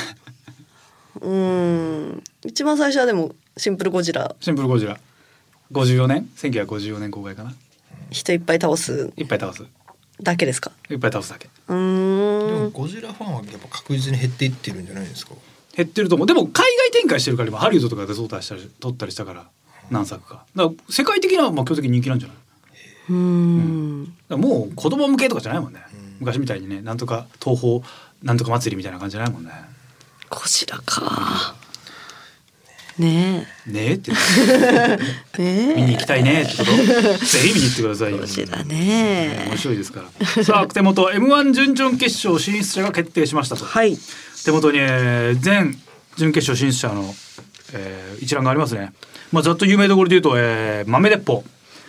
[1.23, 2.23] うーん。
[2.45, 4.37] 一番最初はでもシンプルゴジラ。
[4.41, 4.99] シンプルゴジラ。
[5.73, 7.55] 54年？1954年公開かな。
[8.11, 9.11] 人いっぱい倒す。
[9.17, 9.64] いっぱい倒す
[10.22, 10.72] だけですか？
[10.90, 11.46] いっぱい倒すだけ。
[11.46, 15.35] うでもーんゴジラファンはやっぱ確実に減っていってるんじゃないですか？
[15.76, 16.26] 減ってると思う。
[16.26, 19.46] でも海外展開してるから今ハリウッドとかで撮ったりしたり撮ったりしたから
[19.90, 20.44] 何作か。
[20.57, 22.37] だから世界的にはまあ基本的に人気なんじゃない？
[23.11, 24.04] うん。
[24.04, 25.81] だからもう子供向けとかじゃないもんね、
[26.18, 27.81] 昔みたいにねなんとか東宝
[28.22, 29.52] なんとか祭りみたいな感じじゃないもんね。
[30.31, 31.54] ゴジラか
[32.99, 33.93] ねねえ。
[33.95, 34.11] って。
[35.39, 35.75] え ねえ。
[35.77, 36.73] 見に行きたいねってこと。
[36.73, 38.19] ぜひ見に行ってくださいよ。
[38.65, 39.45] ね。
[39.51, 40.03] 面白いですか
[40.37, 40.45] ら。
[40.45, 43.65] さあ手元 M1 準々決勝進出者が決定しましたと。
[43.65, 43.97] はい。
[44.45, 45.79] 手元にえー全
[46.17, 47.15] 準決勝進出者の、
[47.75, 48.93] えー一覧がありますね。
[49.31, 51.45] まあざっと有名どころで言うと、えー豆鉄砲。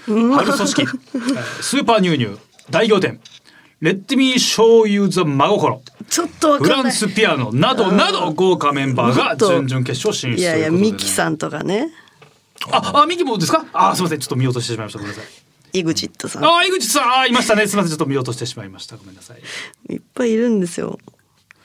[0.05, 0.17] 春
[0.53, 2.37] 組織、えースーパーニューニュー。
[2.69, 3.19] 大仰天
[3.81, 5.81] レッドミーショーユーザ真心。
[6.09, 6.93] ちょっとわフランかんない。
[6.93, 11.89] スピアノなどなど豪華メンバーが準々決勝進出いやいやミキさんとかね。
[12.71, 13.65] ああミキもですか？
[13.71, 14.19] あすみません。
[14.19, 14.99] ちょっと見落としてしまいました。
[14.99, 15.79] ごめんなさい。
[15.79, 16.45] EXIT さん。
[16.45, 17.19] あ井口さん。
[17.19, 17.67] あいましたね。
[17.67, 17.89] すみません。
[17.91, 18.97] ちょっと見落としてしまいました。
[18.97, 19.93] ごめんなさい。
[19.93, 20.99] いっぱいいるんですよ。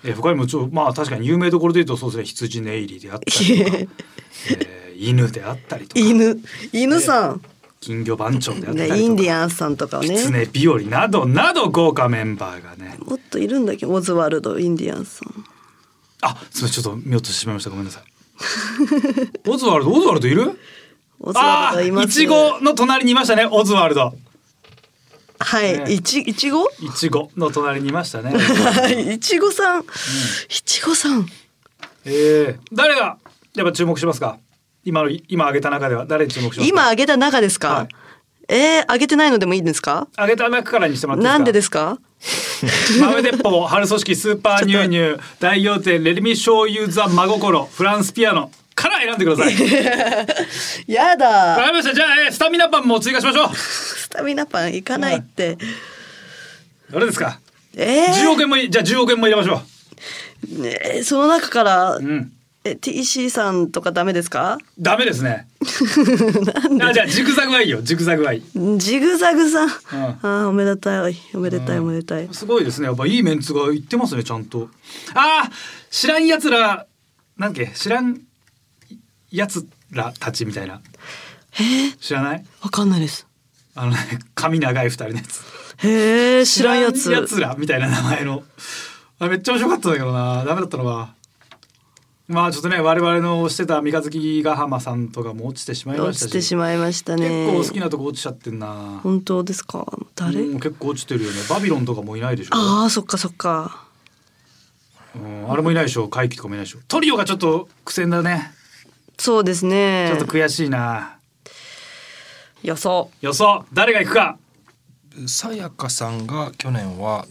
[0.05, 2.25] えー他にもちょまあ確かに有名どころで言うとそうですね。
[2.27, 3.77] 羊ネイリであったりとか、
[4.51, 6.01] えー犬であったりとか。
[6.01, 6.41] 犬。
[6.73, 7.43] 犬さん
[7.85, 10.09] 金魚番長であったりねとかインディアンスさんとかね。
[10.09, 13.85] 狐日和などなど豪華メンバーがねもっといるんだけ？
[13.85, 15.45] どオズワルドインディアンスさん。
[16.23, 17.71] あすみませんちょっと見落としてしまいました。
[17.71, 18.05] ごめんなさい。
[19.47, 20.59] オズワルドオズワルドいる？
[21.21, 22.07] オズワあルドいます。
[22.07, 24.15] いちごの隣にいましたねオズワルド。
[25.41, 25.93] はい、ね。
[25.93, 26.71] いちいちご？
[26.81, 28.33] いちごの隣にいましたね
[29.13, 29.85] いちごさん、い
[30.49, 31.27] ちごさん。
[32.07, 33.19] えー、誰が
[33.55, 34.39] やっぱ注目しますか？
[34.85, 36.67] 今の今挙げた中では誰に注目しますか？
[36.67, 37.89] 今挙げた中ですか、はい。
[38.49, 40.09] えー、挙げてないのでもいいんですか？
[40.17, 41.99] 挙げた中からにしてもらっていいなんでですすか？
[43.01, 49.55] 豆鉄砲 春組織スーパーニューニュー大仰天レデミショーユーザ真心フランスピアノから選んでください。
[50.93, 51.95] やわだかりました。
[51.95, 53.57] じゃあ、えースタミナパンも追加しましょう。
[53.57, 55.57] スタミナパンいかないって、
[56.91, 57.39] どれですか？
[57.77, 60.63] え10億円もいじゃあ10億円も入れましょー
[60.97, 62.33] ねその中から、ううん
[62.67, 64.57] え TC さんとかダメですか？
[64.79, 65.47] ダメですね。
[66.83, 67.83] あじゃあジグザグはいいよ。
[67.83, 68.43] ジグザグはいい。
[68.79, 69.71] ジグザグさん、ん。
[69.71, 71.15] あーおめでたい。
[71.35, 72.87] おめでたいおめでたい、すごいですね。
[72.87, 74.71] やっぱいいメンツが言ってますねちゃんと。
[75.15, 75.51] あー
[75.91, 76.87] 知らんやつら
[77.37, 77.67] なんけ？
[77.75, 78.19] 知らん
[79.31, 80.81] やつらたちみたいな。
[81.59, 81.63] え？
[81.63, 82.45] ー、知らない？
[82.63, 83.27] わかんないです。
[83.75, 83.99] あのね
[84.35, 85.43] 髪長い二人のやつ。
[85.87, 87.13] へえ知らんやつ。
[87.13, 88.43] やつらみたいな名前の。
[89.19, 90.45] あめっちゃ面白かったんだけどな。
[90.47, 91.13] ダメだったのは
[92.27, 96.23] まあちょっとね我々のしてた三日月ヶ浜さんとかも落ちてしまいましたし。
[96.23, 97.29] 落ちてしまいましたね。
[97.29, 99.01] 結構好きなとこ落ちちゃってんな。
[99.03, 99.87] 本当ですか？
[100.15, 101.37] 誰、うん結構落ちてるよね。
[101.51, 102.51] バビロンとかもいないでしょ。
[102.55, 103.85] ああそっかそっか。
[105.15, 106.09] うん、あれもいないでしょ。
[106.09, 106.79] 怪奇とかもいないでしょ。
[106.89, 108.53] トリオがちょっと苦戦だね。
[109.19, 110.09] そうですね。
[110.09, 111.19] ちょっと悔しいな。
[112.63, 113.11] 予想。
[113.21, 113.67] 予想。
[113.75, 114.39] 誰が行くか。
[115.29, 117.27] さやかさんが去年は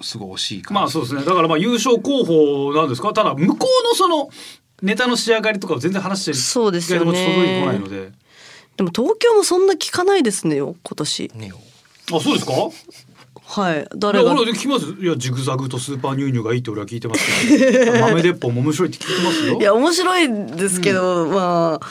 [0.00, 1.24] すごい惜しいかまあそうですね。
[1.24, 3.12] だからまあ優勝候補なんですか？
[3.12, 4.28] ただ向こうのその
[4.82, 7.10] ネタの仕上がりとかを全然話してるそうですよね。
[7.10, 8.12] 意外と届いてこないので。
[8.76, 11.30] でも東京もそんな聞かないですねよ今年。
[11.34, 11.52] ね
[12.12, 12.52] あそうですか？
[12.52, 13.76] はい。
[13.76, 14.84] いや誰が俺聞きます？
[15.00, 17.92] いやジグザグとスーパーニューニューがいいって俺は聞いてますけど。
[17.98, 19.58] 豆鉄砲も面白いって聞いてますよ？
[19.58, 21.86] いや面白いですけど、まあ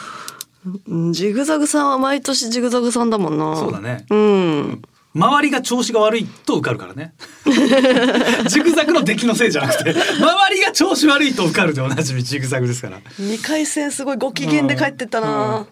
[0.87, 3.55] うんジグザグさんは毎年ジグザグさんだもんな。
[3.55, 4.05] そうだね。
[4.09, 4.81] うん
[5.15, 7.13] 周りが調子が悪いと受かるからね。
[8.49, 12.99] ジグザグの出来のせいじゃなくて周りが調子悪いと受かるでおなじみジグザグですから。
[13.17, 15.65] 二回戦すごいご機嫌で帰ってったな、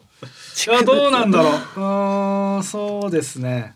[0.67, 1.51] いやどうなんだろう。
[1.51, 3.75] うーんそうですね。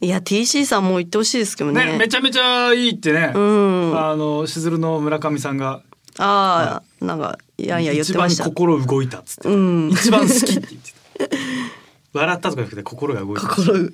[0.00, 1.84] いや TC さんも言ってほしいですけどね。
[1.84, 3.96] ねめちゃめちゃいいってね、うん。
[3.96, 5.82] ああのしずるの村上さんが。
[6.18, 8.44] あーなんかいやいや言っ一番てました。
[8.44, 9.90] 心動いたっつって、うん。
[9.90, 11.36] 一番好きって言ってた
[12.14, 13.90] 笑ったとかじゃなくて心が動いた心い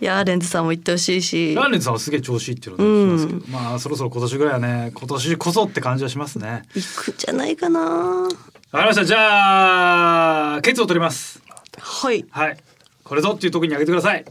[0.00, 1.54] やレンズさんも言ってほしいし。
[1.54, 6.62] ラーレンズさんはすげえ調子いいっていうのは聞きますけど、まあそろそろ今年ぐらいはね今年こそって感じはしますね。
[6.74, 7.80] 行くんじゃないかな。
[7.80, 9.04] わかりました。
[9.04, 11.42] じゃあケツを取ります。
[11.78, 12.24] はい。
[12.30, 12.56] はい。
[13.04, 14.24] これぞっていう時にあげてください。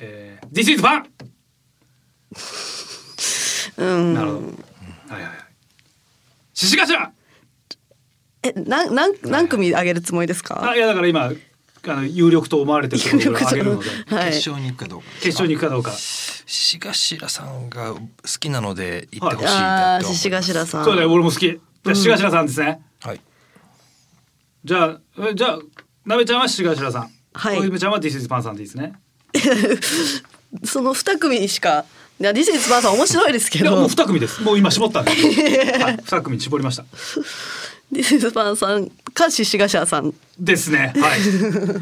[0.00, 1.04] えー、This is fun!
[3.76, 4.14] うん。
[4.14, 4.52] なるほど、はい
[5.12, 5.32] はいはい。
[6.54, 7.12] 獅子頭!
[8.42, 10.70] えなんなん何組あげるつもりですか？
[10.70, 11.32] あいやだから今
[11.86, 14.32] あの有力と思われてるところを上げるので はい。
[14.32, 18.00] 決勝に行くかどうか決勝に行くかどうか獅子頭さんが好
[18.40, 19.48] きなので行ってほしい
[20.66, 20.84] さん。
[20.84, 21.46] そうだよ俺も好き。
[21.46, 23.20] じゃあ獅子頭さんですね、はい。
[24.64, 25.58] じゃあえじゃあ
[26.04, 27.10] なべちゃんは獅子頭さん。
[27.34, 27.78] はい。
[27.78, 28.94] ちゃんは This is パンさんでいいですね。
[30.64, 31.84] その二組しか
[32.20, 33.64] いやディスイズバーさん面白いですけど。
[33.66, 34.42] いやもう二組です。
[34.42, 35.10] もう今絞ったんで、
[35.78, 36.84] はい、二組に絞りました
[37.90, 40.14] ディスイズバーさんか獅子頭さん。
[40.38, 40.92] ですね。
[40.96, 41.20] はい。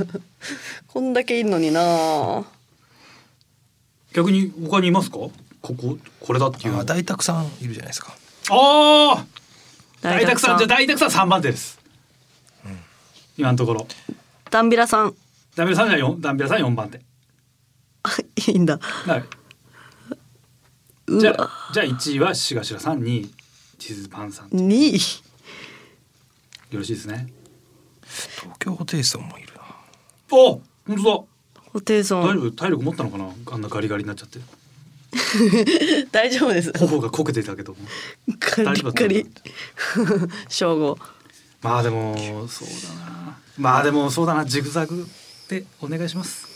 [0.87, 2.45] こんだけいるのにな。
[4.13, 5.17] 逆に他にいますか？
[5.17, 6.85] こここれだっていう。
[6.85, 8.15] 大沢さんいるじゃないですか。
[8.51, 9.19] おお
[10.01, 10.69] 大大沢沢さん。
[10.69, 11.79] じゃあ大沢さん三番手です、
[13.37, 13.89] 今のところ。
[14.51, 15.15] ダンビラさん。
[15.57, 17.01] ダンビラさんじゃ四ダンビラさん四番手
[18.53, 18.79] いいんだ。
[18.79, 19.25] はい。
[21.09, 23.35] うじゃじゃあ一位はしがしらさん二位
[23.79, 24.47] チーズパンさん。
[24.47, 25.26] よ2位
[26.73, 27.27] ろしいですね。
[28.41, 29.61] 東京ホテイソンもいるな。
[30.31, 31.27] お本当
[31.73, 32.23] ホテイソン。
[32.23, 32.51] だ大丈夫？
[32.53, 33.29] 体力持ったのかな？
[33.53, 34.39] あんなガリガリになっちゃって。
[36.13, 36.73] 大丈夫です。
[36.79, 37.79] 頬がこけてたけども。
[38.41, 39.27] ガリガリ。
[40.49, 40.99] 正午
[41.63, 43.39] まあでもそうだな。
[43.57, 44.45] まあでもそうだな。
[44.45, 45.07] ジグザグ
[45.49, 46.47] でお願いします。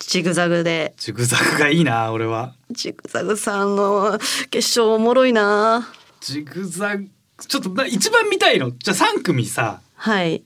[0.00, 0.94] ジグザグで。
[0.98, 2.54] ジグザグがいいな俺は。
[2.70, 4.18] ジグザグさんの
[4.50, 5.88] 決勝おもろいな。
[6.20, 8.70] ジグザグちょっとな一番見たいの。
[8.70, 9.80] じゃあ3組さ。
[9.94, 10.42] はい。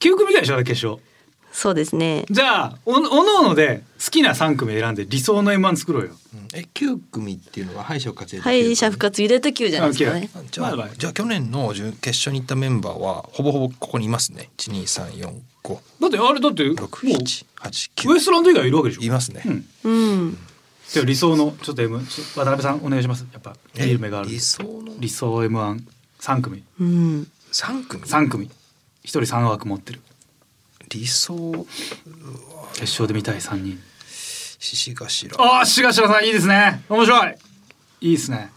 [0.00, 1.02] 9組ぐらいでしょ決勝。
[1.52, 2.24] そうですね。
[2.30, 6.10] じゃあおおのおので好きな3組選んで理想の M1 作ろうよ。
[6.32, 6.48] うん。
[6.54, 10.30] え九組っていうのは敗者復活で敗者復活入れて9じゃないですかね。
[10.34, 10.88] あじゃあ、まあまあ。
[10.96, 14.48] じゃあ去年の準決勝に行ったメンバーはほぼほぼここにいますね。
[14.54, 15.80] 一二三四五。
[16.00, 18.08] だってあれだってもう六七八九。
[18.10, 19.02] ウエストランド以外いるわけでしょ。
[19.02, 19.42] いますね。
[19.44, 19.66] うん。
[19.84, 20.38] うん。
[20.88, 23.26] じゃあ理想のちょっと M 渡辺さんお願いします。
[23.32, 24.28] やっぱ見る目がある。
[24.28, 24.94] 理想の？
[24.98, 25.44] 理想
[26.20, 26.62] M13 組。
[26.80, 28.50] うん三組？3組。
[29.02, 30.00] 一人3枠持ってる。
[30.90, 31.66] 理想？
[32.74, 33.80] 決勝で見たい3人。
[34.58, 35.42] 獅子頭。
[35.42, 36.84] ああしがしらさんいいですね。
[36.88, 37.34] 面白い。
[38.02, 38.52] いいですね。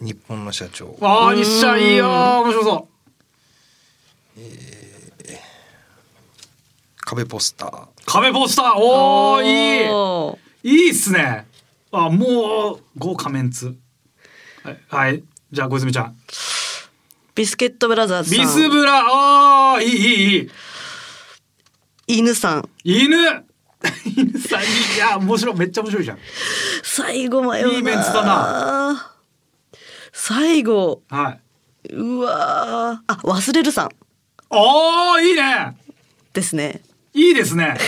[0.00, 0.96] 日本の社長。
[1.00, 2.08] ああ日社いいよ
[2.42, 2.88] 面白そ
[6.96, 7.84] 壁ポスター。
[7.84, 8.72] う壁ポスター。
[8.76, 10.76] おおいい。
[10.86, 11.46] いいっすね。
[11.92, 13.76] あもう豪華メンツ
[14.66, 16.16] はい、はい、じゃあ小泉ちゃん。
[17.36, 18.44] ビスケットブラザーズさん。
[18.44, 20.50] ビスブラああいいいいいい。
[22.18, 22.68] 犬さん。
[22.82, 23.16] 犬。
[24.16, 24.64] 犬さんい
[24.98, 26.18] や面白いめっちゃ面白いじゃん。
[26.82, 29.12] 最後迷うないいメンツだな。
[30.12, 31.02] 最後。
[31.10, 31.38] は
[31.90, 31.92] い。
[31.92, 33.12] うわー。
[33.12, 33.90] あ忘れるさん。
[34.50, 35.76] おーいいね。
[36.32, 36.80] ですね。
[37.12, 37.78] いいですね。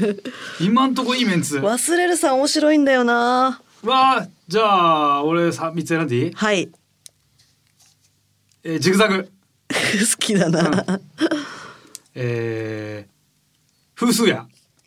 [0.60, 1.56] 今んとこいいメンツ。
[1.56, 6.70] わ忘れるさん面白いんだよなあじゃあ俺さ三つ選んでいい、はい。
[8.62, 9.30] えー、ジグザグ。
[9.70, 11.00] 好きだな、
[12.14, 14.46] えー、風数や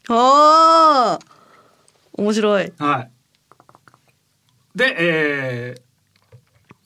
[0.10, 2.22] あー！
[2.22, 2.74] 面白い。
[2.78, 3.12] はい。
[4.76, 5.76] でえ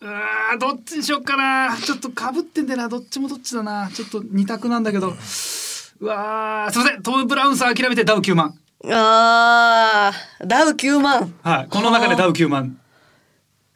[0.01, 1.75] ー、うわーどっちにしよっかな。
[1.77, 2.87] ちょっとかぶってんだよな。
[2.89, 3.89] どっちもどっちだな。
[3.91, 5.09] ちょっと二択なんだけど。
[5.09, 7.01] うわーすいません。
[7.01, 8.57] トム・ブラウンさん諦めてダウ9万
[8.89, 11.33] あーダウ9万。
[11.43, 12.77] はいこの中でダウ9万。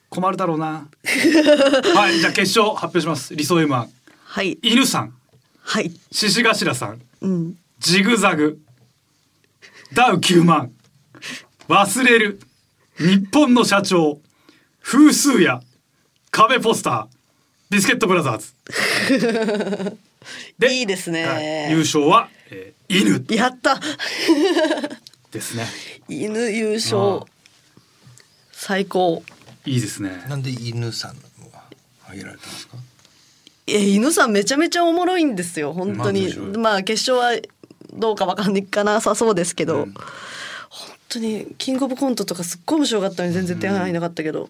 [0.10, 0.88] 困るだろうな。
[1.96, 3.36] はいじゃあ決勝発表します。
[3.36, 3.88] 理想 M1
[4.26, 4.58] はい。
[4.62, 5.14] 犬さん。
[5.64, 5.92] はい。
[6.12, 7.02] 獅子頭さん。
[7.22, 7.58] うん。
[7.80, 8.60] ジグザグ。
[9.94, 10.72] ダウ9万。
[11.68, 12.40] 忘れる。
[12.98, 14.20] 日本の社長。
[14.82, 15.62] 風数や
[16.32, 17.08] 壁ポスター。
[17.70, 19.98] ビスケットブラザーズ。
[20.60, 21.26] でいいですね。
[21.26, 22.41] はい優勝は、えー
[22.92, 23.26] 犬。
[23.36, 23.80] やった。
[25.32, 25.66] ですね。
[26.10, 27.26] 犬優あ勝ー
[28.52, 29.24] 最高。
[29.66, 30.26] いいですね。
[30.28, 31.12] なんで犬さん
[31.52, 31.64] は
[32.04, 32.78] 挙げられたんですか？
[33.68, 35.72] え犬さんめちゃめちゃおもろいんですよ。
[35.72, 36.36] 本当に。
[36.36, 37.42] まあまあ決勝は
[37.94, 39.00] どうかわかんないかな。
[39.02, 39.94] さそうですけど、うん。
[39.94, 40.04] 本
[41.08, 44.50] 当にキングオブコントとかすっごい面白かったのに全然手配なかったけど、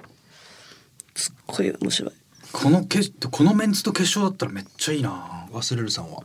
[1.15, 2.12] すっごい面白い。
[2.51, 2.99] このけ
[3.30, 5.47] このメンツと決勝だったらめっちゃいいな。
[5.51, 6.23] 忘れるさんは？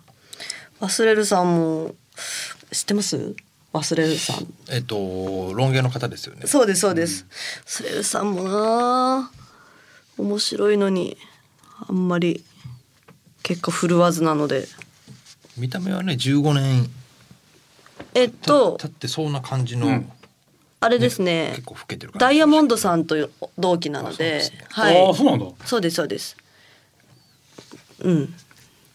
[0.81, 1.95] 忘れるさんも
[2.73, 3.35] 知ってます？
[3.73, 4.47] 忘れるさん。
[4.71, 6.47] えっとロン毛の方ですよね。
[6.47, 7.27] そうですそうです、
[7.67, 9.31] 忘れるさんもな
[10.17, 11.19] 面白いのに
[11.89, 12.43] あんまり
[13.43, 14.67] 結果振るわずなので。
[15.59, 16.91] 見た目はね15年
[18.15, 20.13] えっと経ってそうな感じの、うん。
[20.81, 21.53] あれですね。
[21.57, 25.07] 結構老けてる感じダイヤモンドさんと同期なのであそうではい。
[25.07, 25.47] ああそうなんだ。
[25.65, 26.37] そうですそうです。
[28.01, 28.35] うん。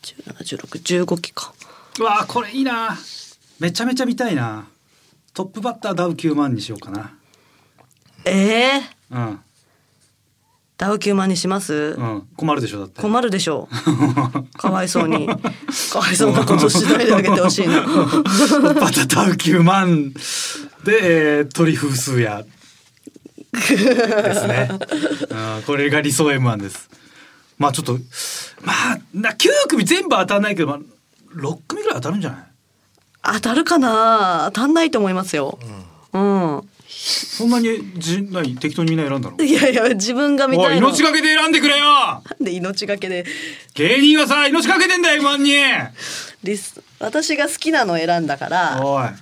[0.04, 1.54] 171615期か
[2.00, 2.98] うわあこれいいな。
[3.60, 4.68] めちゃめちゃ見たいな。
[5.34, 7.14] トップバッターダウ9万にしようかな。
[8.26, 9.40] えー、うん。
[10.78, 12.28] ダウ9万にします、うん。
[12.36, 13.02] 困るでしょだって。
[13.02, 13.70] 困るでしょ。
[13.72, 15.28] う かわいそうに。
[15.28, 17.82] かわいそうなことしないであげてほしいな。
[17.82, 20.12] バタタウ9万
[20.84, 22.44] で、えー、鳥風数や。
[23.52, 24.70] ですね、
[25.30, 26.90] うん、これが理想 M1 です。
[27.58, 28.00] まあちょっと
[28.64, 30.80] まあな9組全部当たらないけど、まあ、
[31.36, 32.44] 6組ぐらい当たるんじゃない？
[33.24, 34.52] 当たるかな？
[34.54, 35.60] 当たんないと思いますよ。
[36.14, 39.44] うん、そんなにじ何適当にみんな選んだの？
[39.44, 40.90] いやいや自分が見たいの。
[40.90, 41.86] 命がけで選んでくれよ！
[42.40, 43.26] で命がけで。
[43.76, 45.54] 芸人はさ命かけてんだよ M1 に。
[46.44, 48.86] リス私が好きなのを選んだから。
[48.86, 49.08] おい。
[49.08, 49.14] 好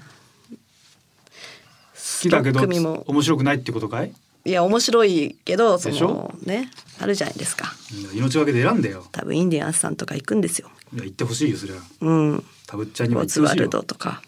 [2.22, 3.04] きだけど6組も。
[3.08, 4.10] 面白くないってことかい？
[4.46, 7.74] いいや面白いけどそのねあるじゃないですか。
[8.14, 9.06] 命がけで選んでよ。
[9.12, 12.44] 多分インディアンスさんとか行くんですよいや言ってほしいよそれはうん。
[12.68, 14.22] タブッチャーにはオズワルドとか、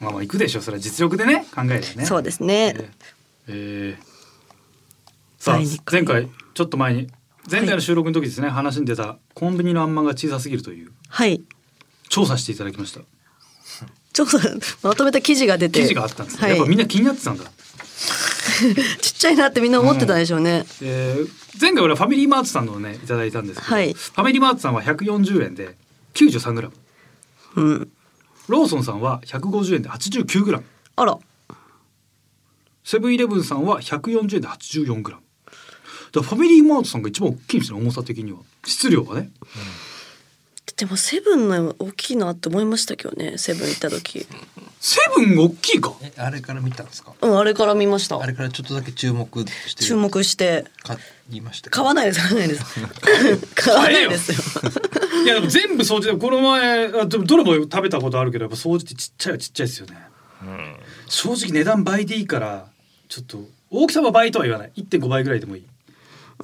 [0.00, 2.06] まあまあ行くでしょそれは実力でね考えればね。
[2.06, 2.90] そうですね、えー
[3.48, 4.02] えー。
[5.38, 5.58] さあ
[5.90, 7.08] 前回ちょっと前に
[7.50, 10.92] 前回の収録の時ですね、話に出たコンビニのあんまんが小さすぎるという。
[11.08, 11.42] はい。
[12.08, 13.00] 調査していただきました。
[14.12, 14.38] 調査
[14.82, 15.80] まとめた記事が出て。
[15.80, 17.44] 記事があったんですね、はい、やっぱみんな気になってたんだ、
[19.00, 23.92] ちっちゃいなってみんな思ってたでしょうね、えー前回俺はファミリーマートさんのをねいただいたんですけど、はい。
[23.92, 25.74] ファミリーマートさんは140円で
[26.26, 26.70] 93g
[27.56, 27.92] うん。
[28.48, 30.62] ローソンさんは150円で 89g
[30.96, 31.18] あら。
[32.82, 35.20] セブンイレブンさんは140円で 84g だか
[36.14, 38.38] らファミリーマートさんが一番大きいんですね重さ的には。
[38.64, 39.30] 質量がね
[40.78, 44.26] でもセブンの大きいなって思いましたけどねセブン行った時。
[44.80, 45.92] セブン大きいか？
[46.02, 47.12] えあれから見たんですか？
[47.20, 48.16] うんあれから見ました。
[48.20, 49.28] あれからちょっとだけ注目
[49.66, 49.84] して。
[49.84, 50.64] 注目して。
[50.84, 50.96] 買
[51.30, 52.64] いました買わないです買わないです。
[53.56, 54.38] 買わないです よ。
[55.24, 59.96] いやでも全部掃除でこの前あでもどれも食べたことあるけどやっぱ掃除ってちっちゃいはちっちゃいですよね。
[61.08, 62.66] 正直値段倍でいいから
[63.08, 64.72] ちょっと大きさは倍とは言わない。
[64.76, 65.64] 1.5倍ぐらいでもいい。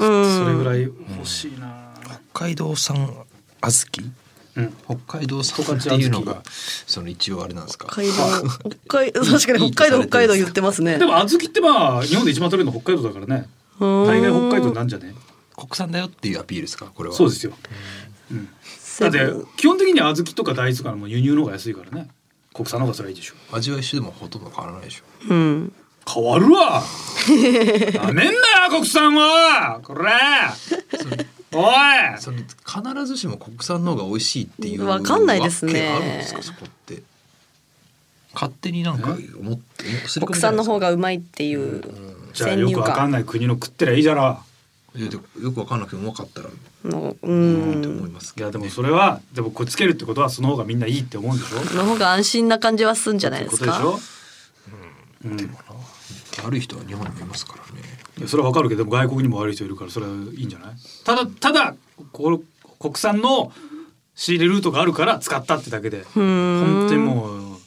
[0.01, 0.39] うん。
[0.39, 1.95] それぐらい欲しいな、
[2.33, 3.25] 北海道産
[3.63, 4.11] 小豆？
[4.57, 4.75] うん、
[5.07, 6.43] 北海道産っていうのが
[6.87, 7.89] その一応あれなんですか？
[7.91, 8.49] 北海道
[8.87, 10.99] 北海道 確かに北海道北海道言ってますね。
[10.99, 13.49] でも小豆ってまあ日本で一番取れるの北海道だからね。
[13.81, 15.15] 大大概北海道なんじゃね？
[15.57, 16.87] 国産だよっていうアピールですか？
[16.95, 17.15] これは。
[17.17, 17.53] そうですよ、
[18.31, 18.49] うん、
[19.01, 19.19] だって
[19.57, 22.09] 基本的に小豆とか大豆からも輸入の方が安いからね。
[22.55, 25.35] 国産の方がそれはいいでしょ味は一緒でもほとんど変わらないでしょう。
[25.35, 25.73] ん。
[26.07, 26.83] 変わるわ。
[28.05, 28.35] なめんなよ
[28.71, 29.81] 国産は。
[29.83, 30.11] これ
[31.55, 32.19] おい！
[32.19, 35.89] それ必ずしも国産の方が美味しいっていうわかんないですね。
[35.89, 37.03] あるんですかそこって。
[38.35, 39.85] 勝手になんか思って
[40.21, 41.83] 国産の方ががうまいっていう
[42.33, 44.41] じゃあよくわかんない国の食ってりゃいいじゃろ
[45.41, 46.51] よくわかんなくても分かったら。
[46.85, 51.77] のううんって思いんますいやでもそれはでもこれつけるってことはその方がみんないいって思うんでしょ？
[51.77, 53.73] の方が安心な感じはするんじゃないですか？
[53.73, 55.49] ことでしょ、うん、い
[56.45, 57.83] 悪い人は日本にもいますからね。
[57.89, 57.94] や
[58.27, 60.75] それはわかるけどでも外国にも悪い人いるからそれはいいんじゃない？
[61.05, 61.75] ただただ
[62.13, 62.39] これ
[62.79, 63.53] 国産の
[64.15, 67.59] 仕入れルートがあるから使ったってだけで本当にもう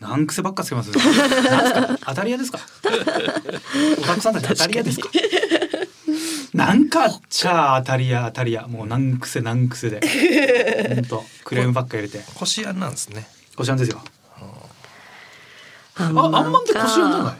[0.00, 2.58] 難癖ばっかつけますよ、なんすか当たり屋ですか？
[3.98, 5.08] お客さんたち当たり屋ですか？
[6.54, 8.66] なんかあっちゃ当たり屋当たり屋。
[8.66, 10.00] もう難癖難癖で。
[10.96, 12.20] 本当クレームばっか入れて。
[12.34, 13.26] こしあんなんですね。
[13.56, 14.00] こしあんですよ。
[14.36, 14.42] あ
[15.96, 17.34] ああんまんってこしあんじゃない？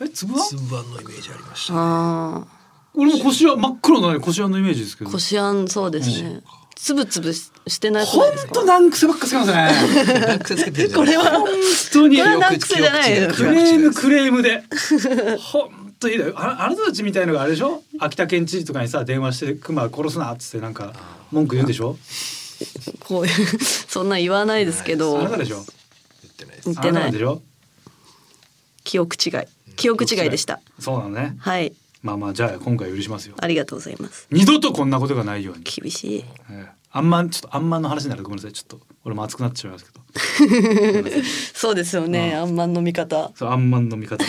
[0.00, 0.48] え粒あん？
[0.48, 2.46] 粒あんのイメージありましたあ
[2.94, 5.10] 俺もこしあん真っ黒のねこしあんのイメージですけど。
[5.10, 6.42] ーこしあんそうですね。
[6.76, 8.50] つぶつぶししてないですか？
[8.50, 9.70] んと難癖ばっかつけますね。
[10.94, 11.48] これは本
[11.92, 12.18] 当に。
[12.18, 14.64] これは難癖じゃないクレームクレームで。
[15.40, 17.82] 本当にああなたたちみたいのがあれでしょ？
[17.98, 20.92] 秋田県知事とかにさ電話してクマ殺すなっつってなんか
[21.32, 21.96] 文句言うんでしょ？
[23.00, 25.64] こういうそんなん言わないですけあどなたでしょ？
[26.22, 26.68] 言ってないです。
[26.70, 27.12] あ言ってない。
[27.12, 27.40] でしょ？
[28.84, 29.32] 記憶違い
[29.76, 30.60] 記憶違いでした。
[30.78, 31.36] そうなのね。
[31.38, 31.72] はい。
[32.02, 33.34] まあまあじゃあ今回許しますよ。
[33.40, 34.26] ありがとうございます。
[34.30, 36.24] 二度とこんなことがないように、厳しい。
[36.50, 36.84] ええ。
[36.96, 38.52] あんまんちょっとあんまんの話になるとごめんなさい。
[38.52, 39.90] ちょっと俺も熱くなってしまいますけ
[41.10, 41.22] ど。
[41.54, 42.34] そうですよね。
[42.34, 43.32] あんまんの見方。
[43.34, 44.24] そうあんまんの見方。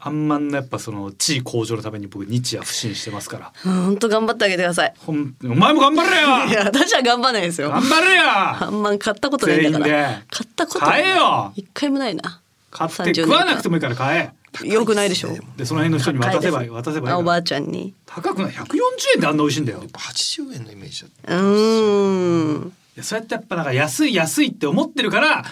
[0.00, 3.52] あんまんのやっぱその地位向上のために僕日夜不信してますから。
[3.64, 4.94] 本当頑張ってあげてください。
[4.98, 6.46] ほんお前も頑張れよ！
[6.48, 7.70] いや私は頑張らないですよ。
[7.70, 8.22] 頑張れよ！
[8.26, 10.22] あんまん買ったことないんだから。
[10.30, 11.52] 買ったことない買えよ！
[11.56, 14.32] 一回もないな買って30食わなくてもいいから買
[14.64, 14.66] え。
[14.66, 15.28] よくないでしょ。
[15.56, 17.94] でその辺の人に渡せば渡せばいいおばあちゃんに。
[18.06, 18.76] 高くない？140
[19.16, 19.78] 円であんな美味しいんだよ。
[19.80, 21.36] やっぱ80円のイメージだった。
[21.36, 22.68] うーん。
[22.68, 25.44] いやそうやってやっぱなんか安い安いって思ってるから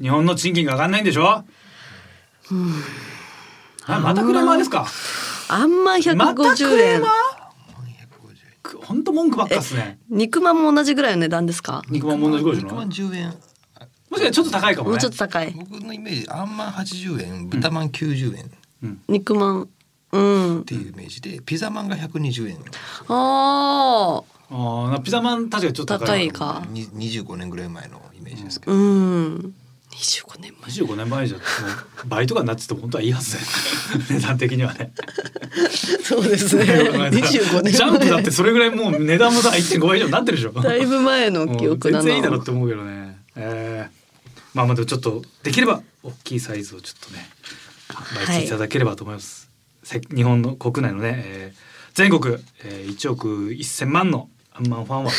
[0.00, 1.44] 日本の賃金が上がんないんでしょ？
[3.86, 4.86] あまたクレーマーですか？
[5.48, 6.70] あんままた150円。
[6.70, 7.10] クレーマー
[8.72, 8.86] ？450円。
[8.86, 9.98] 本当文句ばっかっすね。
[10.08, 11.82] 肉まんも同じぐらいの値段ですか？
[11.90, 13.34] 肉まんも同じぐらいじゃ肉まんない10円
[14.10, 15.50] もしかしたらちょっと高いかももうねちょっと高い。
[15.56, 18.44] 僕のイメージあんまん80円豚まん90円。
[18.92, 19.68] っ肉まん。
[20.10, 20.64] うん。
[20.64, 22.56] ていうイメージでピザまんが120円。
[23.08, 26.64] ああーなピザマン確かにちょっと高高いいか。
[26.70, 29.54] に25年ぐらい前のイメージですけうど、ん
[29.90, 30.70] 25年前。
[30.86, 31.42] 25年前じゃも
[32.04, 33.46] う倍とかになってても本当はいいはずだよ。
[34.10, 34.92] 値段的にはね。
[36.02, 36.64] そうですね。
[36.64, 37.72] 25年前。
[37.72, 40.52] ジャンプだってそれぐらいもう値段もさ1.5倍以上になってるでしょ。
[40.52, 42.04] だいぶ前の記憶なうん。
[42.06, 43.97] 全然いいだろうのって思うけどね、えー、
[44.58, 47.30] まあまあでもちょっとできれば大きいサイズをちょっとね
[47.88, 49.52] 販売していただければと思います、
[49.84, 55.10] せ日本の国内のね、えー全国、えー、1億1,000万のアンマンファンは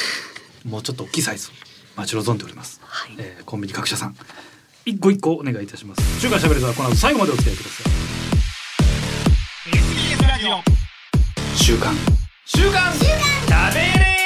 [0.65, 1.53] もうちょっと大きいサイズを
[1.97, 3.15] 待ち望んでおります、はい。
[3.17, 4.15] えーコンビニ各社さん
[4.85, 6.19] 一個一個お願いいたします。
[6.19, 7.89] 週刊しゃべれたらこの後最後までお付き合いくださ
[11.55, 11.55] い。
[11.55, 11.95] 週刊。
[12.45, 12.93] 週刊。
[12.93, 14.18] しゃべれ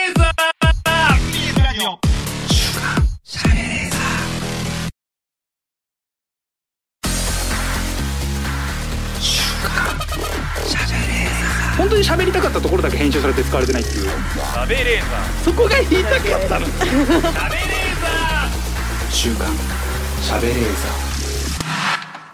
[11.78, 14.04] 本当に喋りたかったところだけ編集されて使われてないっていう。
[14.04, 15.06] しゃべれーザ
[15.44, 16.66] そこが言いたかったの。
[16.68, 19.48] しゃべれーザ週刊
[20.22, 21.14] しゃべれー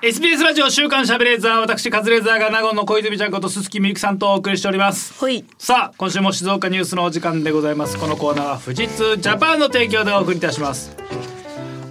[0.02, 5.14] SBS ラジオ週刊しゃべれーザー私カズレーザーが名古屋の小泉ちゃんこと鈴木みゆきさんとお送りしております。
[5.20, 5.46] ほい。
[5.58, 7.98] さあ今週も静岡ニュースのお時間でございます。
[7.98, 10.96] このコーナーは富士通ジャパンの提供でお送りいたします。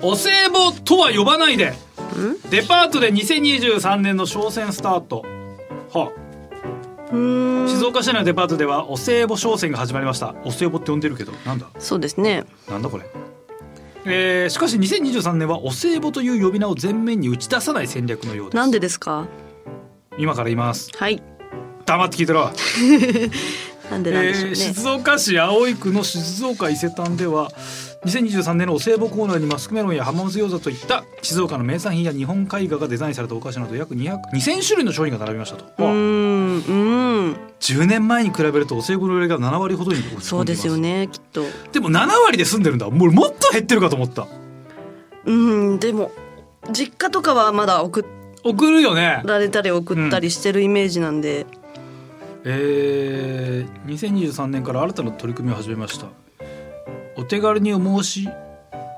[0.01, 1.75] お歳暮とは呼ばないで。
[2.51, 5.25] デパートで2023年の商戦スタート。
[5.93, 6.28] はうーん
[7.11, 10.35] 静岡市内のデパートではお歳暮商戦が始まりました。
[10.45, 11.67] お歳暮って呼んでるけどなんだ？
[11.79, 12.45] そうですね。
[12.69, 13.05] なんだこれ？
[14.05, 18.57] えーしかし2023年はお歳暮という呼び名を前面に打ち出さない戦略のようです。
[18.57, 19.27] なんでですか？
[20.19, 20.91] 今から言います。
[20.97, 21.23] はい。
[21.87, 22.51] 黙って聞いてろ。
[23.91, 27.51] なんでなんでしょうね、えー静岡市葵区の静岡伊勢丹では
[28.05, 35.65] 2023年のお歳暮コーナーにマスクメロンや浜松餃子といった静岡の名産品や日本絵画がデザインされたお菓子など約200 2000種類の商品が並びましたと、
[36.59, 37.31] うーん。
[37.31, 41.43] うーん10年前に比べるとお歳暮の売りが7割ほどに落ち込んでいますそうですよねきっと。
[41.73, 42.89] でも7割で済んでるんだ。
[42.89, 44.27] もうもっと減ってるかと思った。
[45.25, 46.13] うんでも
[46.73, 48.05] 実家とかはまだ送
[48.45, 49.23] 送るよね。
[49.25, 51.47] られたり送ったりしてるイメージなんで、
[52.45, 56.07] えー、2023年から新たな取り組みを始めました。
[57.17, 58.29] お手軽にお申し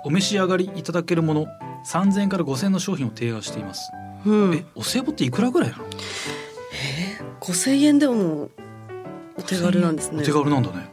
[0.04, 1.46] お召し上がりいただけるもの
[1.86, 3.90] 3000円から5000円の商品を提案しています。
[4.26, 4.54] うん。
[4.54, 5.84] えお歳暮っていくらぐらいなの？
[7.40, 8.50] 5000円でも
[9.36, 10.22] お手軽なんですね。
[10.22, 10.88] お手軽なんだね。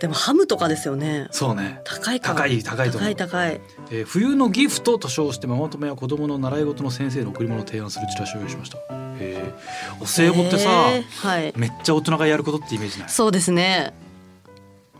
[0.00, 1.28] でもハムとかですよね。
[1.30, 2.34] そうね、高いか。
[2.34, 3.60] 高い高い高い高い。
[3.92, 8.78] えー冬のギフトと称してママ友や子供の習い事の先生の贈り物を提案するチラシを用意しました。
[9.20, 10.02] えー。
[10.02, 11.52] お歳暮ってさ、はい。
[11.56, 13.08] めっちゃ大人がやることってイメージない？
[13.08, 13.94] そうですね。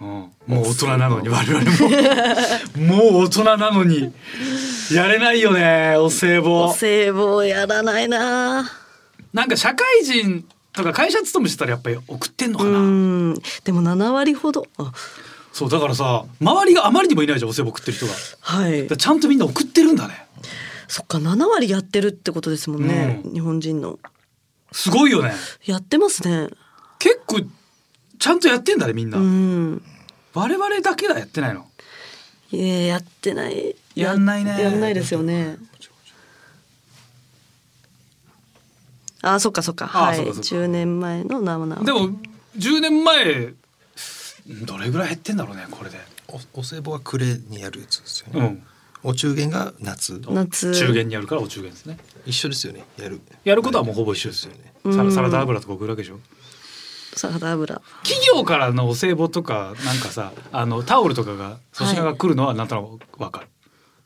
[0.01, 0.09] うん、
[0.47, 1.71] もう大人なのに我々も。
[3.13, 4.13] もう大人なのに。
[4.93, 8.71] やれないよねお歳お暮歳暮やらないな。
[9.33, 13.35] なんか社会人とか会社勤めしてたらやっぱり送ってんのかうな、ん。
[13.65, 14.67] でも7割ほど。
[14.79, 14.93] あ。
[15.53, 18.13] そうだからさ周りがあまりにもいないじゃんお歳暮送ってる人が。
[18.41, 18.89] はい。
[18.89, 20.27] らちゃんとみんな送ってるんだね。
[20.89, 23.33] そっか7割やってるってことですもんね、うん。
[23.33, 23.99] 日本人の。
[24.73, 25.33] すごいよね。
[25.65, 26.49] やってますね。
[26.99, 27.41] 結構
[28.19, 29.83] ちゃんとやってんだねみんな、うん。
[30.33, 31.67] 我々だけがやってないの。
[32.51, 33.77] いややってない。
[33.95, 34.59] やんないね。
[34.61, 35.59] やんないですよね
[39.23, 39.87] あそっかそっか。
[39.87, 40.13] はい。
[40.13, 40.65] あそっかそっか。
[40.65, 42.11] 10年前の生々でも
[42.59, 43.55] 10年前
[44.67, 45.99] どれぐらい減ってんだろうねこれで。
[46.29, 48.63] おお歳暮は暮れにやるやつですよね、うん。
[49.03, 50.21] お中元が夏。
[50.29, 50.75] 夏。
[50.75, 51.99] 中元にやるからお中元ですね。
[52.27, 53.21] 一緒ですよねやる。
[53.45, 54.73] やることはもうほぼ一緒ですよね。
[54.85, 54.97] うん。
[54.97, 56.19] サラサラダ油とか送るわけでしょ。
[57.15, 57.81] サラダ油。
[58.03, 63.49] 企業からのお歳暮とかなんかさあのタオルとかが粗品が来るのはなんとなくわかる、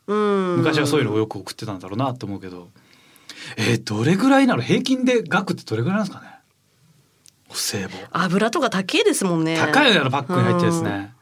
[0.07, 0.57] うん。
[0.57, 2.69] 昔はそういうのをよく送ってたんだろうなと思うけど
[3.55, 4.61] えー、どれぐらいなの？
[4.61, 6.31] 平均で額ってどれぐらいなんですかね？
[7.49, 7.93] お歳暮。
[8.11, 9.57] 油とか高いですもんね。
[9.57, 10.09] 高いよね。
[10.09, 10.83] パックに入ってるやつうん。
[10.85, 11.13] ね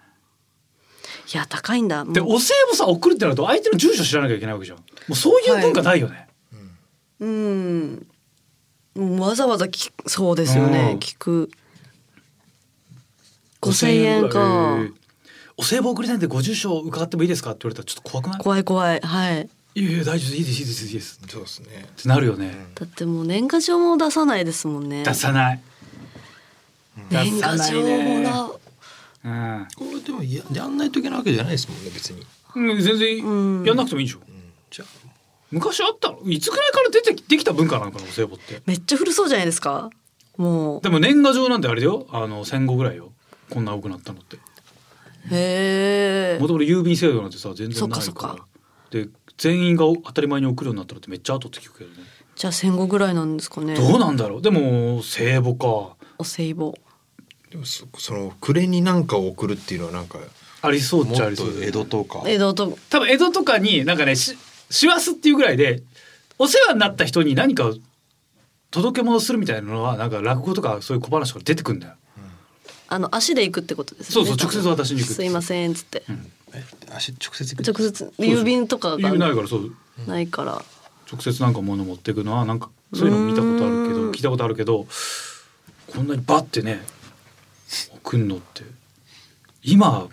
[1.34, 2.06] いや高いんだ。
[2.06, 4.78] でお歳暮さ送るってなると相手の住所知らなきゃいけないわけじゃん。
[4.78, 6.28] もうそういう文化ないよね、
[7.20, 8.08] うん。
[8.96, 10.10] もうわざわざ聞く。
[10.10, 11.00] そうですよね、うん。
[11.00, 11.50] 聞く。
[13.62, 14.30] 5,000円。
[14.30, 14.94] か、えー。
[15.58, 17.52] お歳暮送りたいんでご住所伺ってもいいですか？
[17.52, 18.40] って言われたらちょっと怖くない？
[18.40, 19.00] 怖い怖い。
[19.00, 21.20] はいいやいや大丈夫ですいいですいいですいいです。
[21.22, 21.86] っそうですね。
[22.02, 25.04] てなるよね、だってもう年賀状も出さないですもんね。
[25.04, 25.62] 出さない。
[27.10, 28.60] 年賀状もらう
[29.26, 29.68] うん。
[29.76, 33.18] これでもややんないといけないわけじゃないですもんね別に、うん、全然
[33.66, 34.36] やんなくてもいいんでしょ、うん、
[34.72, 34.88] じゃあ
[35.52, 36.20] 昔あったの？
[36.24, 38.62] いつぐらいから出てきできた文化なのかなお歳暮って。
[38.66, 39.90] めっちゃ古そうじゃないですか。
[40.38, 40.82] もう。
[40.82, 43.12] でも年賀状なんてあれだよあの戦後ぐらいよ。
[43.50, 44.38] こんな多くなったのって。
[45.32, 48.46] へえもともと郵便制度なんてさ全然ないかからそっか。
[48.90, 51.98] で全員が当たり前に送るようになったのってめっちゃ後って聞くけどね、
[52.36, 53.76] じゃあ戦後ぐらいなんですかね。
[53.76, 54.42] どうなんだろう。
[54.42, 55.96] でも聖母か。
[56.18, 56.72] お歳暮
[57.52, 60.20] でもそその暮れに何かを送るっていうのはなんか
[60.62, 61.68] ありそうっちゃありそうだよね。
[61.68, 62.24] 江戸とか。
[62.26, 64.38] 江戸と多分江戸とかになんかねし
[64.70, 65.84] 師走っていうぐらいで
[66.40, 67.72] お世話になった人に何か
[68.72, 71.94] 届け物するみたいなのはなんか落語とかそういう小話から出てくんだよ。
[72.88, 74.28] あの足で行くってことですよね。
[74.28, 76.14] そうそう直接渡しに行くすいませんっつって、え
[76.96, 78.14] 足直接直接。
[78.20, 79.72] 郵便とか言うないがからそう。
[80.08, 80.62] ないから。
[81.12, 82.34] 直接なんか物持っていくの？
[82.34, 84.06] はなんかそういうの見たことあるけうん。
[84.08, 84.88] ど聞いたことあるけど
[85.94, 86.82] こんなにバッてね
[87.96, 88.64] 送んのって。
[89.64, 90.08] 今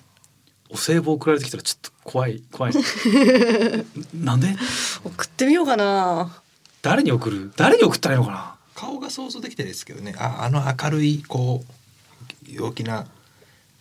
[0.71, 2.73] お歳暮送られてきたらちょっと怖い怖い。
[4.15, 4.49] なんで？
[5.05, 6.41] 送ってみようかな。
[6.83, 7.53] 誰に送る？
[7.57, 8.55] 誰に送ったらいいのかな？
[8.75, 10.15] 顔が想像できたらいいですけどね。
[10.19, 13.07] ああの明るいこう陽気な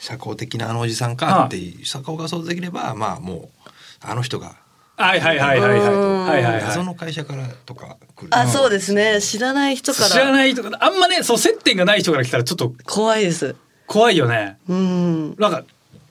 [0.02, 3.70] 社交的なあのおじさんかっていう顔が想像できればまあもう
[4.02, 4.56] あの人が
[4.98, 5.80] はいはいはいはいはい。
[5.80, 8.28] うんはいはい謎はの会社からとか来る。
[8.32, 9.22] あそうですね。
[9.22, 9.96] 知らない人い。
[9.96, 13.56] か知ららない人があんまねそう接点がない人から来たらちょっと怖いです。
[13.88, 14.58] 怖いよね。
[14.68, 15.36] うん。
[15.38, 15.64] なんか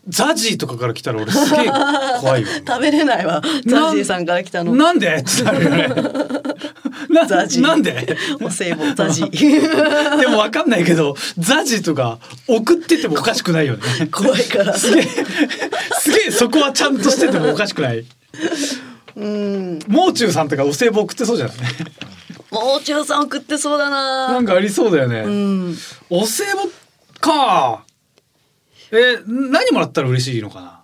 [0.08, 1.70] ザジーとかから来たら俺すげえ
[2.20, 2.48] 怖いよ。
[2.66, 3.42] 食べれないわ。
[3.66, 4.74] ザジーさんから来たの。
[4.74, 5.88] なんでってなるよね。
[7.12, 8.16] なザジーなんで？
[8.40, 9.30] お歳暮ザジー
[10.20, 13.82] でもわかんないけどザジーとか送っててもおかしくないよね。
[14.10, 15.08] 怖いからすげえ
[16.00, 18.04] すげえそこはちゃんとしててもおかしくない。
[19.16, 21.56] うんもう中さんとかお歳暮送ってそうじゃない？
[22.50, 25.20] もう中さん送ってそうだななんかありそうだよね。
[25.20, 25.78] うん
[26.10, 26.64] お歳暮
[27.20, 27.84] か。
[28.92, 30.80] え何もらったら嬉しいのかな？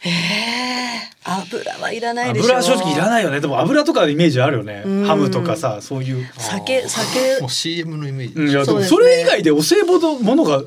[0.00, 2.44] へえ油はいらないでしょ。
[2.46, 3.40] 油は正直いらないよね。
[3.40, 4.82] でも油とかのイメージあるよね。
[4.86, 5.04] うん。
[5.04, 6.26] ハムとかさそういう。
[6.36, 7.40] 酒酒。
[7.40, 10.62] もう CM のイメージ、うんいやでもそれ以外でお歳暮のものが。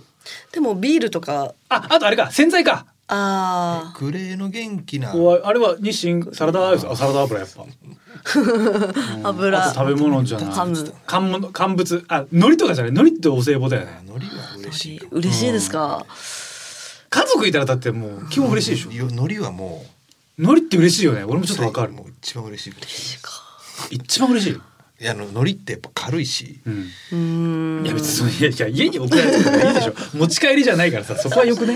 [0.52, 1.54] でもビールとか。
[1.70, 2.32] ああとあれか。
[2.32, 2.86] 洗剤か。
[3.08, 5.14] あグレーの元気な。
[5.16, 7.64] おあれは日清サラダ油あサラダ油やっぱ。
[9.24, 9.66] あ 油。
[9.66, 10.50] あと食べ物じゃない。
[10.52, 10.94] ハム。
[11.08, 12.06] 乾物乾物。
[12.08, 12.92] あ海苔とかじゃない。
[12.92, 14.02] 海苔ってお歳暮だよね。
[14.08, 16.06] 海苔は嬉しい嬉しいですか？
[17.12, 18.92] 家族いたらだってもう基本嬉しいでしょ。
[18.98, 19.84] よ海苔はも
[20.38, 21.26] 海苔って嬉しいよね。
[21.26, 21.92] 俺うもちょっとわかる。
[21.92, 22.74] もう一番嬉しい。
[22.74, 22.88] こと
[23.94, 24.54] 一番嬉しい。
[24.54, 26.62] いやあの海苔ってやっぱ軽いし。
[27.12, 27.84] うん。
[27.86, 29.94] いや別にそのいやいや家に送られてもいいでしょ。
[30.18, 31.76] 持ち帰りじゃないからさそこはよくね。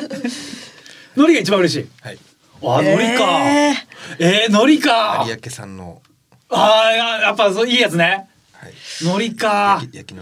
[1.17, 1.87] 海苔が一番嬉しい。
[2.01, 2.19] はい。
[2.63, 3.49] あ海苔か。
[3.49, 3.75] え
[4.19, 5.25] えー、海苔か。
[5.27, 6.01] 有明さんの。
[6.47, 8.29] あーややっぱそういいやつね。
[8.53, 8.73] はい。
[9.01, 9.81] 海苔か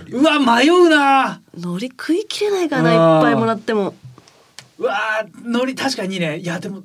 [0.09, 1.41] うわ迷うな。
[1.55, 3.93] ー海苔食いきれないからないっぱいもらっても
[4.83, 6.37] うわー海苔確かにね。
[6.39, 6.83] いやでも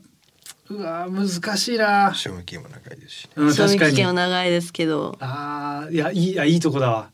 [0.70, 2.12] うわー難しいな。
[2.14, 3.30] 賞味期限も長いですしね。
[3.36, 3.90] うん賞味確かに。
[3.92, 5.16] 期限は長いですけど。
[5.20, 7.10] あーいやいいあいいとこだわ。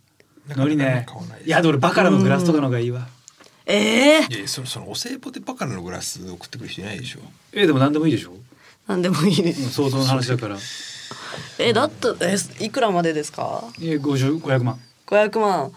[0.49, 1.07] なかなか海苔ね。
[1.47, 3.09] いやでも俺バカラのグラスとかの方がいいわ。
[3.67, 7.21] ええいやいやそのそのお歳暮でバカラのグラス送ってくる人いないでしょ。
[7.53, 8.35] えーでも何でもいいでしょ。
[8.87, 9.63] なんでもいいです。
[9.63, 10.59] うん想像の話だから。
[11.59, 13.65] えだってえいくらまでですか？
[13.81, 15.73] えー50 500万、500万うん。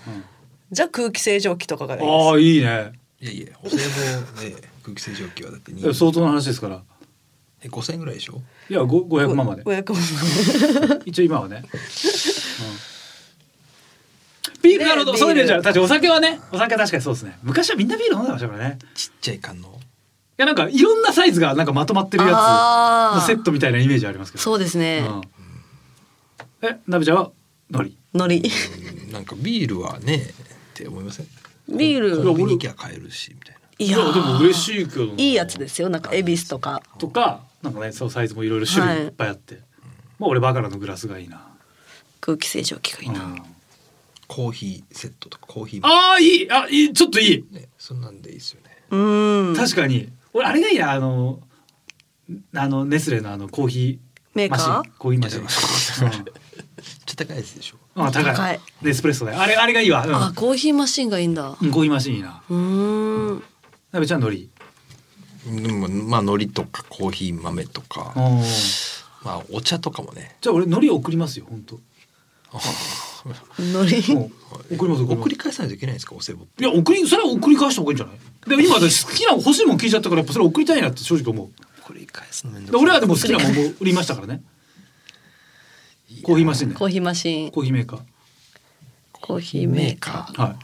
[0.72, 2.10] じゃあ空気清浄機とかがいいです。
[2.12, 2.91] ああいいね。
[3.22, 6.81] いやいやお歳暮で空気清浄機はだって相当の話ですから。
[7.61, 8.39] え5000円ぐらいでしょ？
[8.69, 9.63] いやご500万まで。
[9.63, 11.01] 500万。
[11.05, 11.67] 一応今はね、 う
[14.59, 17.39] ん、ビールなるほどねそういじゃ確かにお酒はねお酒は確かにそうですね。
[17.43, 18.77] 昔はみんなビール飲んでましたからね。
[18.93, 19.69] ちっちゃい缶の。
[19.69, 19.71] い
[20.38, 22.33] やなんかいろんなサイズがなんかまとまってるやつ。
[23.15, 24.43] のセットみたいなイメージありますけど。
[24.43, 25.03] そうですね。
[26.61, 27.31] うん、えなべちゃんは？
[27.71, 28.49] 海苔海苔
[29.05, 29.11] うん。
[29.11, 30.21] なんかビールはねっ
[30.75, 31.27] て思いません？
[31.75, 32.23] ビール。
[32.23, 34.03] コンビニ行きゃ買えるしみたいないやー。
[34.03, 35.13] いやでも嬉しいけどな。
[35.17, 35.89] いいやつですよ。
[35.89, 36.82] なんか恵比寿とか。
[36.97, 37.41] とか。
[37.63, 39.59] なんかねそうサイズもいろいろ種類いっぱいあって、
[40.19, 41.41] まあ俺バカラのグラスがいいな、
[42.21, 43.41] 空気清浄機がいいな、うん。
[44.28, 46.51] コーヒーセットとかコーヒーああいい。
[46.51, 46.93] あいい。
[46.93, 47.45] ちょっといい。
[47.51, 48.69] ねそんなんでいいですよね。
[48.91, 49.55] うーん。
[49.55, 50.09] 確かに。
[50.34, 50.91] 俺あれがいいな。
[50.91, 51.39] あの
[52.53, 53.97] あのネスレのあのコーヒー
[54.36, 54.80] メーカー？
[54.82, 54.84] ン。
[54.99, 57.78] コーヒーマシン、いやちょっと高いやつでしょ。
[57.95, 58.36] うん、あ高い。
[58.36, 58.59] 高い。
[58.84, 60.15] ネスプレッソであれあれがいいわ、うん。
[60.15, 61.57] あコーヒーマシンがいいんだ。
[61.59, 62.43] うん、コーヒーマシンいいな。
[62.49, 63.43] うーん
[63.91, 64.49] なべちゃん海
[65.45, 65.61] 苔？
[65.61, 68.13] でもまあ海苔とかコーヒー豆とか。
[68.15, 68.41] お
[69.23, 70.35] まあお茶とかもね。
[70.41, 71.79] じゃあ俺海苔送りますよ本当
[73.57, 74.13] 海苔？
[74.13, 74.29] も
[74.71, 75.19] う送ります送ります。
[75.21, 78.17] 送り返さないといけないんですかお歳暮いや送りそれは送り返した方がいいんじゃない？
[78.47, 81.49] でも今私好きな欲しいもん聞いちゃったからやっぱそれ送りたいなって正直思う。
[81.83, 82.83] 送り返すのめんどでくさい。
[82.83, 84.41] 俺はでも好きなもんも売りましたからね。
[86.23, 86.75] コーヒーマシンで。
[86.75, 87.51] コーヒーマシン。
[87.51, 87.99] コーヒーメーカ
[89.11, 90.41] コーヒーメーカー。
[90.41, 90.55] はい。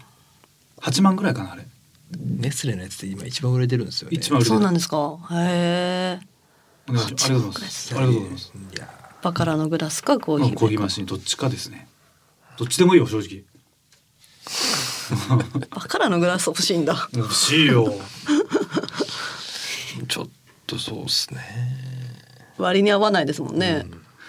[0.81, 1.65] 8万ぐらいかなあれ
[2.19, 4.15] ネスレのやつって今一番売れてるんですよね。
[4.15, 4.55] ー一番売れてる。
[4.57, 5.19] そうなんですか？
[5.31, 6.19] へえ。
[6.87, 7.95] ありがとうございます。
[7.95, 8.51] ありがとうございます。
[8.75, 8.89] いや
[9.21, 11.05] バカラのグラスかコーヒーうんコーヒーマシン。
[11.05, 11.87] どっちかですね。
[12.57, 13.43] どっちでもいいよ正直。
[15.69, 17.09] バカラのグラス欲しいんだ。
[17.13, 17.93] 欲しいよ。
[20.07, 20.27] ちょっ
[20.67, 21.39] とそうっすね。
[22.57, 23.85] 割に合わないですもんね、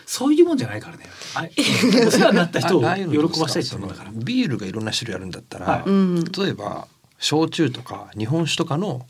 [0.07, 1.05] そういうもんじゃないからね。
[1.35, 1.45] あ
[2.07, 4.11] お世話になった人を喜ばしたいっていうもんだから。
[4.15, 5.83] ビールがいろんな種類あるんだったら、はい。
[5.87, 6.25] うん。
[6.25, 6.87] 例えば
[7.25, 9.07] 焼酎とか日本酒とかの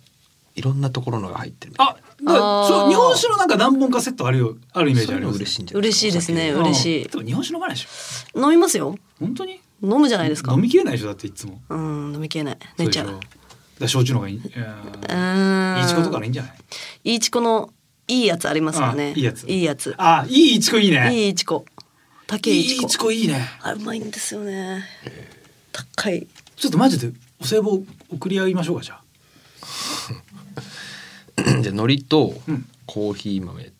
[0.54, 1.86] いろんなところのが入ってるみたい
[2.26, 7.08] あそう日本酒のなんか何本かセットあるよあるイメージありますそういうの嬉しいんじゃない嬉しいですね嬉しい。
[7.08, 8.40] でも日本酒飲まないでしょ。
[8.40, 8.94] 飲みますよ。
[9.18, 9.60] 本当に？
[9.82, 10.52] 飲むじゃないですか。
[10.52, 11.60] 飲みきれないでしょだっていつも。
[11.68, 12.58] うん飲みきれない。
[12.78, 13.18] 寝ちゃう。
[13.80, 14.36] だ焼酎の方がいい。
[14.36, 14.52] いいいち
[15.96, 16.52] ことかのいいんじゃない？
[17.02, 17.74] いいちこの
[18.06, 19.12] いいやつありますよね。
[19.16, 19.44] あいいやつ。
[19.48, 19.92] いいやつ。
[19.98, 21.12] あいいいちこいいね。
[21.12, 21.64] いいいちこ。
[22.28, 24.84] 竹いいいちこいちこいいねあうまいんですよね。
[25.72, 26.28] 高い。
[26.54, 27.12] ちょっとマジで
[27.44, 29.02] お歳暮送り合いましょうかじゃあ。
[31.62, 32.66] じゃあ海苔とうん。
[32.86, 33.72] コーヒー豆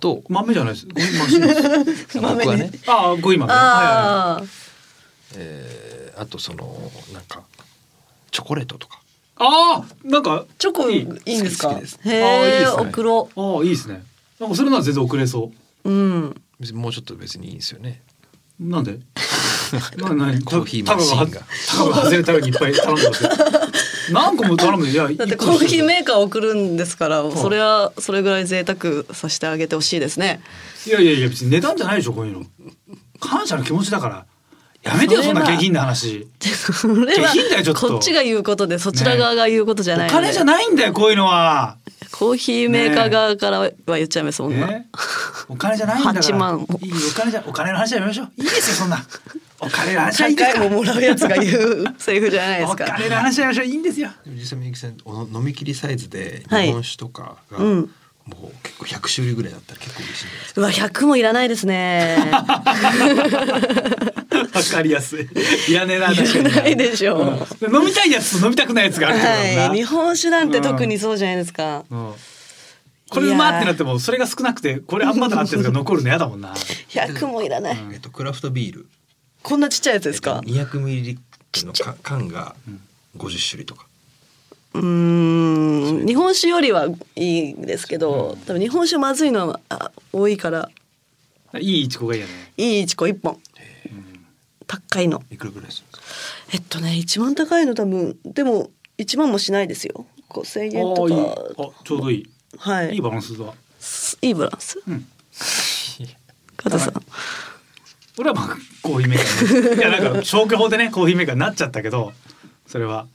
[0.00, 0.86] と、豆じゃないです。
[0.86, 2.70] コーヒーマシンです僕はね。
[2.86, 3.52] ああコーヒー豆。
[3.52, 3.94] はいはいはい。
[3.94, 4.42] ああ
[5.36, 7.42] えーあとそのなんか
[8.30, 9.00] チョコレートとか。
[9.36, 11.00] ああなんかチョコいい。
[11.00, 11.68] いいんですか？
[11.70, 11.98] 好きです。
[12.04, 12.82] へえあーいいですね。
[12.90, 13.30] 送ろ。
[13.36, 14.02] ああいいですね。
[14.38, 15.50] なんかそれなら全然遅れそ
[15.84, 15.90] う。
[15.90, 16.42] うん。
[16.58, 18.02] 別にもうちょっと別にいいんですよね。
[18.06, 18.09] う
[18.60, 18.98] なんで？
[19.96, 21.40] ななにコーヒーマシーンが。
[21.40, 23.30] タガが外れたようにいっぱい頼んでますよ。
[24.12, 30.40] 何個も頼むいやだってコーヒーメーカー送るんですからそれはそれぐらい贅沢させてあげてほしいですね。
[30.86, 32.46] いやいやいや別に値段じゃないでしょこういうの。
[33.20, 34.26] 感謝の気持ちだから。
[34.82, 36.26] やめてよそんな下品な話。
[36.40, 37.88] 下品だよちょっと。
[37.88, 40.18] こっちが言うことでそちら側が言うことじゃないので。
[40.18, 41.76] お金じゃないんだよこういうのは
[42.12, 44.88] コーヒーメーカー側からは言っちゃいますもんな、ね。
[45.48, 46.22] お金じゃないんだから。
[46.22, 46.66] 8万。
[46.80, 48.30] いいお金じゃお金の話はやめましょう。
[48.36, 48.98] いいですよそんな。
[49.60, 50.64] お金の話はいい何ですか？
[50.64, 53.66] ら回ももらうやつが言うセリフじゃないですおか金の話はやめましょう。
[53.66, 54.10] いいんですよ。
[54.26, 56.66] 実際みゆきさんお飲み切りサイズではい。
[56.66, 57.90] 日本酒とかがうん。
[58.26, 60.60] もう結構100種類ぐらいだったら結構嬉しいんじゃないですか？
[60.60, 62.16] うわ100もいらないですね
[64.54, 65.28] わかりやすい。
[65.68, 66.66] いらねえな確かな。
[66.68, 67.16] いでしょ。
[67.16, 69.78] ううん飲みたいやつと飲みたくないやつがあるはい。
[69.78, 72.14] 日本酒なんて特にそうじゃないですか、うん。
[73.10, 76.54] これうまってなってもそれが少なくてこれあんまだなってやつが残るの嫌だもんな。
[76.90, 78.86] 100もいらない、えっとクラフトビール。
[79.42, 81.18] こんなちっちゃいやつですか？200ミリリッ
[81.52, 82.54] トルのか缶が
[83.16, 83.86] 50種類とか。
[84.74, 86.06] うーん。
[86.06, 86.86] 日本酒よりは
[87.16, 90.70] いいですけど多分日本酒まずいのはあ多いから。
[91.58, 92.52] いいイチコがいいよね。
[92.56, 93.40] いいいちこ1本
[94.70, 95.20] 高いの。
[95.32, 96.06] いくらぐらいするんですか？
[96.52, 98.16] えっとね一番高いの多分。
[98.24, 100.06] でも1万もしないですよ。
[100.28, 101.12] 5,000円とか。
[101.58, 102.30] あちょうどいい。
[102.56, 102.94] はい。
[102.94, 103.52] いいバランスだ。
[104.22, 104.80] いいバランス？
[104.86, 105.04] うん。
[106.56, 106.94] 加藤さん。
[108.18, 109.76] 俺はまあコーヒーメーカーね。
[109.76, 112.12] いやなんか消去法でねコーヒーメーカーになっちゃったけど
[112.68, 113.08] それは。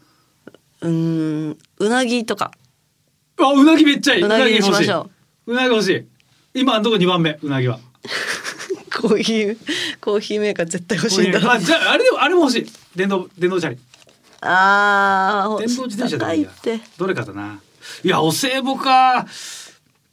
[0.82, 2.52] うーんうなぎとか。
[3.40, 4.24] あうなぎめっちゃいい。
[4.24, 5.10] うなぎ欲しいましょ
[5.48, 5.54] う。
[5.54, 6.06] なぎ欲しい。
[6.54, 7.80] 今のとこ2番目うなぎは
[9.08, 9.58] コーヒー
[10.02, 11.40] コーヒーメーカー絶対欲しいんだ。
[11.52, 12.66] あじゃああれでもあれも欲しい。
[12.96, 13.78] 電動電動チャリ
[14.42, 16.80] あー電動自転車でもいいって。
[16.98, 17.60] どれかだな。
[18.04, 19.28] いやお歳暮か。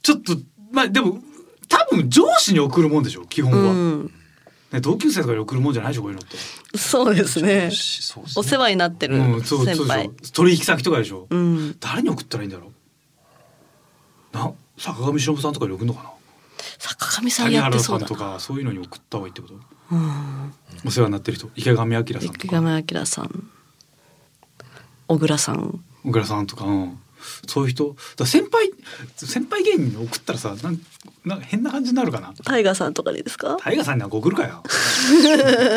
[0.03, 0.37] ちょっと
[0.71, 1.19] まあでも
[1.67, 4.13] 多分上司に送るもんでしょ基本は、うん。
[4.71, 7.67] ね、同級生とかに送るもんじゃないでしょこういうのって、そうですね。
[7.67, 7.71] ね。
[8.35, 10.07] お世話になってるうん、そう先輩。
[10.07, 11.77] ょ取引先とかでしょ、うん。
[11.79, 12.71] 誰に送ったらいいんだろ
[14.33, 14.37] う。
[14.37, 16.09] な坂上忍さんとかに送るのかな
[16.79, 18.15] 坂上さん谷やってそうんだな。
[18.15, 19.55] かそういうのに送った方がいいってこと？
[19.91, 20.53] うん。
[20.85, 21.49] お世話になってる人。
[21.55, 22.45] 池上彰さんとか。
[22.45, 23.49] 池上彰さん。
[25.07, 25.83] 小倉さん。
[26.03, 26.99] 小倉さんとか、うん、
[27.47, 27.95] そういう人。
[28.25, 28.71] 先輩
[29.17, 30.79] 先輩芸人に送ったらさなん
[31.25, 32.33] なんか変な感じになるかな？
[32.43, 33.57] タイガーさんとかでいいですか？
[33.63, 34.63] 大河さんには送るかよ。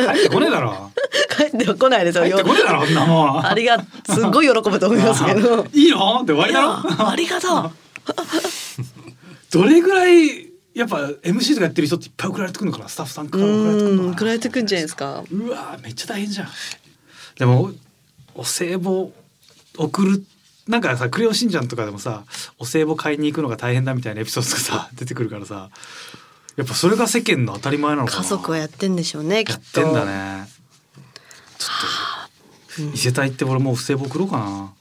[0.08, 0.90] 入ってこねえだろ。
[1.36, 2.24] 帰っては来ないですよ。
[2.24, 3.46] 入ってこねえだろこんなもん。
[3.46, 3.86] ありがす
[4.20, 5.62] っごい喜ぶと思いますけど。
[5.64, 6.20] あいいの？
[6.22, 6.68] って終わりだいろ。
[6.68, 7.70] やありがとう。
[9.52, 10.45] どれぐらい
[10.76, 14.12] やっぱ MC とかやってる人っていっぱい送られてくるのかなスタッフさんから送られてくるのかうんな。
[14.12, 15.24] 送られてくんじゃないですか。
[15.30, 16.48] うわめっちゃ大変じゃん。
[17.38, 17.70] でも
[18.34, 19.10] お歳暮
[19.78, 20.24] 送る
[20.68, 22.24] なんかさ「クレヨンしんちゃん」とかでもさ
[22.58, 25.70] お歳暮買いに行くのが大変だみたいなエピソードがさ 出てくるからさ
[26.56, 28.22] やっぱそれが世間の当たり前なのかな。
[28.22, 29.80] 家族はやってんでしょうねきっと。
[29.80, 30.48] やってんだね。
[31.58, 31.68] ちょ
[32.84, 34.72] っと伊勢隊って俺もう不正簿送ろうかな。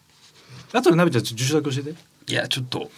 [0.73, 1.99] あとでナビちゃんちょっと住所だけ教えて。
[2.27, 2.89] いやちょっと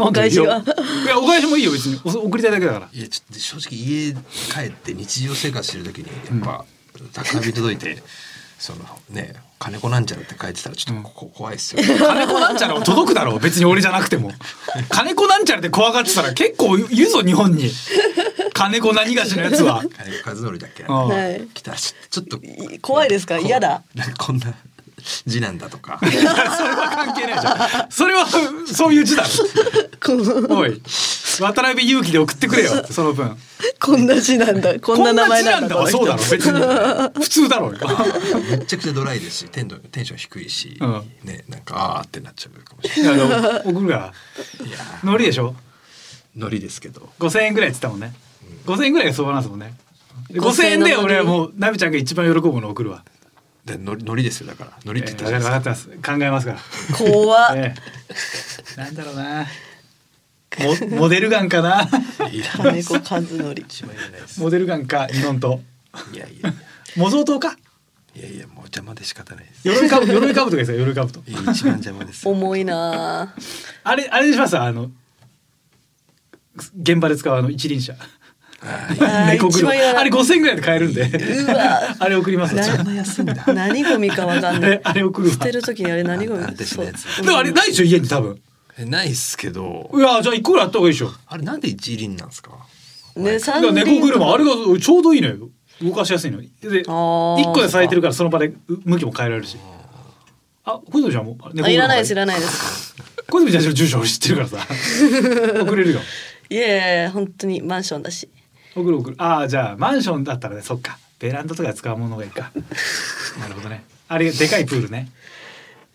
[0.00, 0.64] お返しはいや
[1.04, 2.00] いやお返しもいいよ別に。
[2.04, 2.88] お送りたいだけだから。
[2.92, 6.64] いやちょっと正直家帰って日常生活してる時にやっぱ
[7.12, 8.02] 宅配便届いて
[8.58, 8.80] その
[9.10, 14.32] ね金子なんちゃらって書いてたらちょっとここ怖いっすよ、 金子なんちゃらは届くだろう別に俺じゃなくても。
[14.88, 17.70] 金子なんちゃらって怖がってたら結構いるぞ日本に。
[18.54, 19.82] 金子何がしのやつは。
[19.96, 21.46] 金子和則だっけはい。
[21.52, 22.38] 来たらちょっと。
[22.38, 23.38] い怖いですか？
[23.38, 23.82] 嫌だ。
[23.94, 24.54] なんかこんな
[25.26, 25.98] 字なんだとか。
[26.04, 27.90] それは関係ないじゃん。
[27.90, 28.26] それは
[28.66, 29.24] そういう字だ
[30.48, 30.80] おい。
[31.40, 33.36] 渡辺裕樹で送ってくれよその分。
[33.80, 34.78] こんな字なんだ。
[34.80, 35.86] こんな名前なんだ。
[35.86, 36.22] そうだろ。
[36.30, 36.60] 別に。
[37.22, 39.38] 普通だろめちゃくちゃドライです。
[39.38, 41.10] しテンドテンション低いし、うん。
[41.24, 43.62] ねなんかあーってなっちゃうかもしれない。
[43.64, 44.12] 送るから。
[45.04, 45.54] ノリでしょ？
[46.36, 47.08] ノリですけど。
[47.18, 48.12] 5000円ぐらいっつったもんね。
[48.66, 49.74] 5000円ぐらいが相場なんですもんね。
[50.30, 53.02] で5000 5000円で俺はもうナビちゃんが一番喜ぶのを送るわ。
[53.19, 53.19] で
[53.78, 54.72] ノリノリですよだから。
[54.84, 56.58] ノリってえ言ったじゃないですー分かってます考えますから
[56.98, 57.56] 怖っ。
[57.58, 57.74] え
[58.76, 58.80] え。
[58.80, 59.46] なんだろうな。
[60.90, 61.88] モモデルガンかな？
[62.56, 62.94] 金子
[64.40, 65.54] モデルガンか日本刀
[66.12, 66.54] いやいやい
[66.96, 67.56] 模造刀か？
[68.16, 69.68] やいやいやもう邪魔で仕方ないです。
[69.68, 71.22] 鎧かぶ鎧かぶとかですよ鎧かぶと。
[71.26, 72.32] 一番邪魔ですよ。
[72.32, 73.32] 重いな。
[73.84, 74.58] あれあれにします？
[74.58, 74.90] あの
[76.82, 77.94] 現場で使うあの一輪車
[78.62, 81.10] 猫車一番嫌だあれ5000円ぐらいで買えるんで。
[81.98, 83.44] あれ送りますなでんな安いんだ？
[83.54, 84.70] 何ゴミかわかんない。
[84.72, 85.32] あれあれ送るわ。
[85.34, 86.44] 捨てる時にあれ何ゴミ？
[86.44, 87.26] あ私のやつそう。
[87.26, 88.38] もあれないでしょ家に多分。
[88.78, 89.90] えないっすけど。
[89.94, 91.12] いやじゃあ一個ぐらいあった方がいいでしょ。
[91.26, 92.50] あれなんで一輪なんですか？
[93.16, 93.72] ね三輪。
[93.72, 95.36] 猫車あれがちょうどいいのよ。
[95.82, 96.52] 動かしやすいので一
[96.86, 97.52] あー。
[97.54, 98.54] 個で咲いてるからその場でう
[98.84, 99.56] 向きも変えられるし。
[100.66, 102.94] あ小泉ちゃんも猫あいらないですい車らないです。
[103.30, 104.58] 小泉ちゃんの住所知ってるからさ。
[105.64, 106.00] 送れるよ。
[106.50, 108.28] いやいや本当にマンションだし
[108.74, 110.98] 送る送るああじゃあマンションだったらねそっか。
[111.18, 112.50] ベランダとか使うものがいいか。
[113.38, 113.84] なるほどね。
[114.08, 115.10] あれでかいプールね。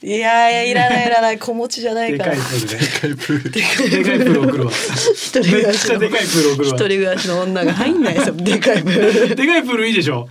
[0.03, 1.39] いやいやいらないいらない。
[1.39, 2.31] 子持ちじゃないでから。
[2.33, 3.89] かいプールねでかいプール。
[3.89, 4.71] でかいプール送るわ。
[4.71, 6.75] 一人暮らしのでかいプール送るわ。
[6.75, 8.35] 一人暮らしの女が入んないですよ。
[8.35, 9.35] でかいプール。
[9.35, 9.87] でかいプール。
[9.87, 10.29] いいでしょ。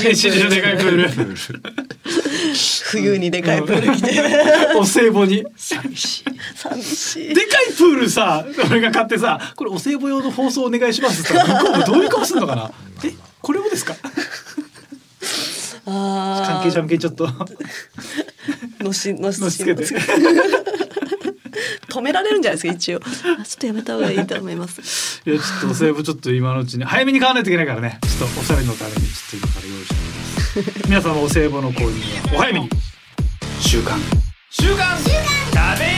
[0.00, 1.10] 嬉しいでかいプール。
[2.86, 4.20] 冬にでかいプール来て。
[4.78, 5.44] お歳暮に。
[5.56, 6.24] 寂しい。
[6.56, 7.34] 寂しい。
[7.34, 11.22] でかいプールさ俺が買ってさこれお歳暮用の放送お願いします。
[11.22, 12.72] って向こうもどういう顔するのかな？
[13.04, 13.12] え
[13.42, 13.94] これもですか？
[15.86, 17.28] あ関係者向けにちょっと
[18.84, 19.64] のしのしのし
[21.88, 23.00] 止められるんじゃないですか一応。
[23.40, 25.22] あちょっとやめた方がいいと思います。
[25.26, 27.98] いやちょっとお歳暮ちょっと今のうちに早めに買わないといけないからね。
[28.02, 30.88] ちょっとおしゃれのためにちょっと今から用意しております。
[30.88, 31.88] 皆様お歳暮の購入
[32.30, 32.70] はお早めに。
[33.60, 33.98] 週刊。
[34.50, 34.98] 週刊。
[34.98, 35.93] しゃ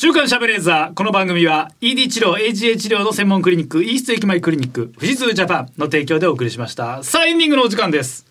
[0.00, 0.94] 週刊しゃべれーザー。
[0.94, 7.02] この番組は ED 治療 AGA 治療の専門クリニックイースト駅前クリニック富士通ジャパンの提供でお送りしました。
[7.02, 8.24] さあエンディングのお時間です。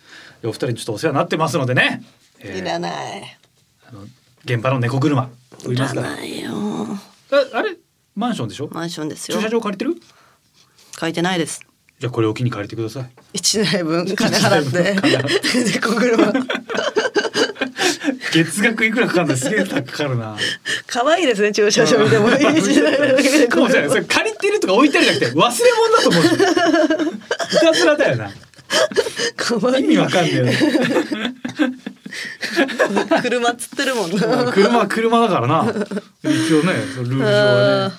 [0.45, 2.03] お二人にちょっとお世話になってますのでね、
[2.39, 3.37] えーいらない。
[3.85, 4.03] あの
[4.45, 5.29] 現場の猫車。
[5.65, 6.09] 売りいらますから。
[6.11, 6.53] ないよ。
[7.31, 7.75] ああれ？
[8.15, 8.69] マンションでしょ？
[8.71, 9.35] マンションですよ。
[9.37, 9.95] 駐車場借りてる？
[10.97, 11.59] 書いてないです。
[11.99, 13.09] じゃあこれを機に借りてください。
[13.33, 14.95] 一台分金払って。
[15.73, 16.31] 猫車
[18.33, 20.37] 月額いくらかかるのすげえ高かかるな。
[20.87, 22.53] 可愛いですね駐車場でも一台
[22.97, 23.65] だけでも。
[23.65, 26.23] うじゃあそれ借りてるとか置いてあるじゃなくて忘れ物だと思う。
[26.23, 28.31] いたずらだよな。
[29.35, 29.85] 可愛い。
[29.85, 30.57] 意味わかんねえよね
[33.21, 34.51] 車つってるもんな。
[34.51, 35.65] 車は車だからな。
[36.23, 37.95] 一応ねルール上はね、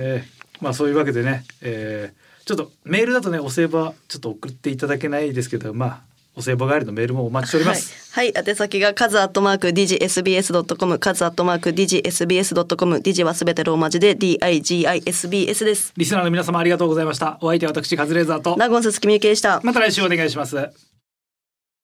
[0.00, 6.00] えーまあそういうわけでね、えーちょっとメールだとねお歳暮はちょっと送っていただけないですけどまあ
[6.36, 15.92] お歳暮帰りのメールもお待ちしております、はい、はい、宛先がカズアットマークディジ SBS ドットコム、カズアットマークディジ SBS ドットコム、ディジはすべてローマ字で D I G I S B S です。
[15.96, 17.38] リスナーの皆様ありがとうございました。
[17.40, 18.56] お相手は私カズレーザーと。
[18.56, 19.60] ナゴンススキミユキでした。
[19.62, 20.89] また来週お願いします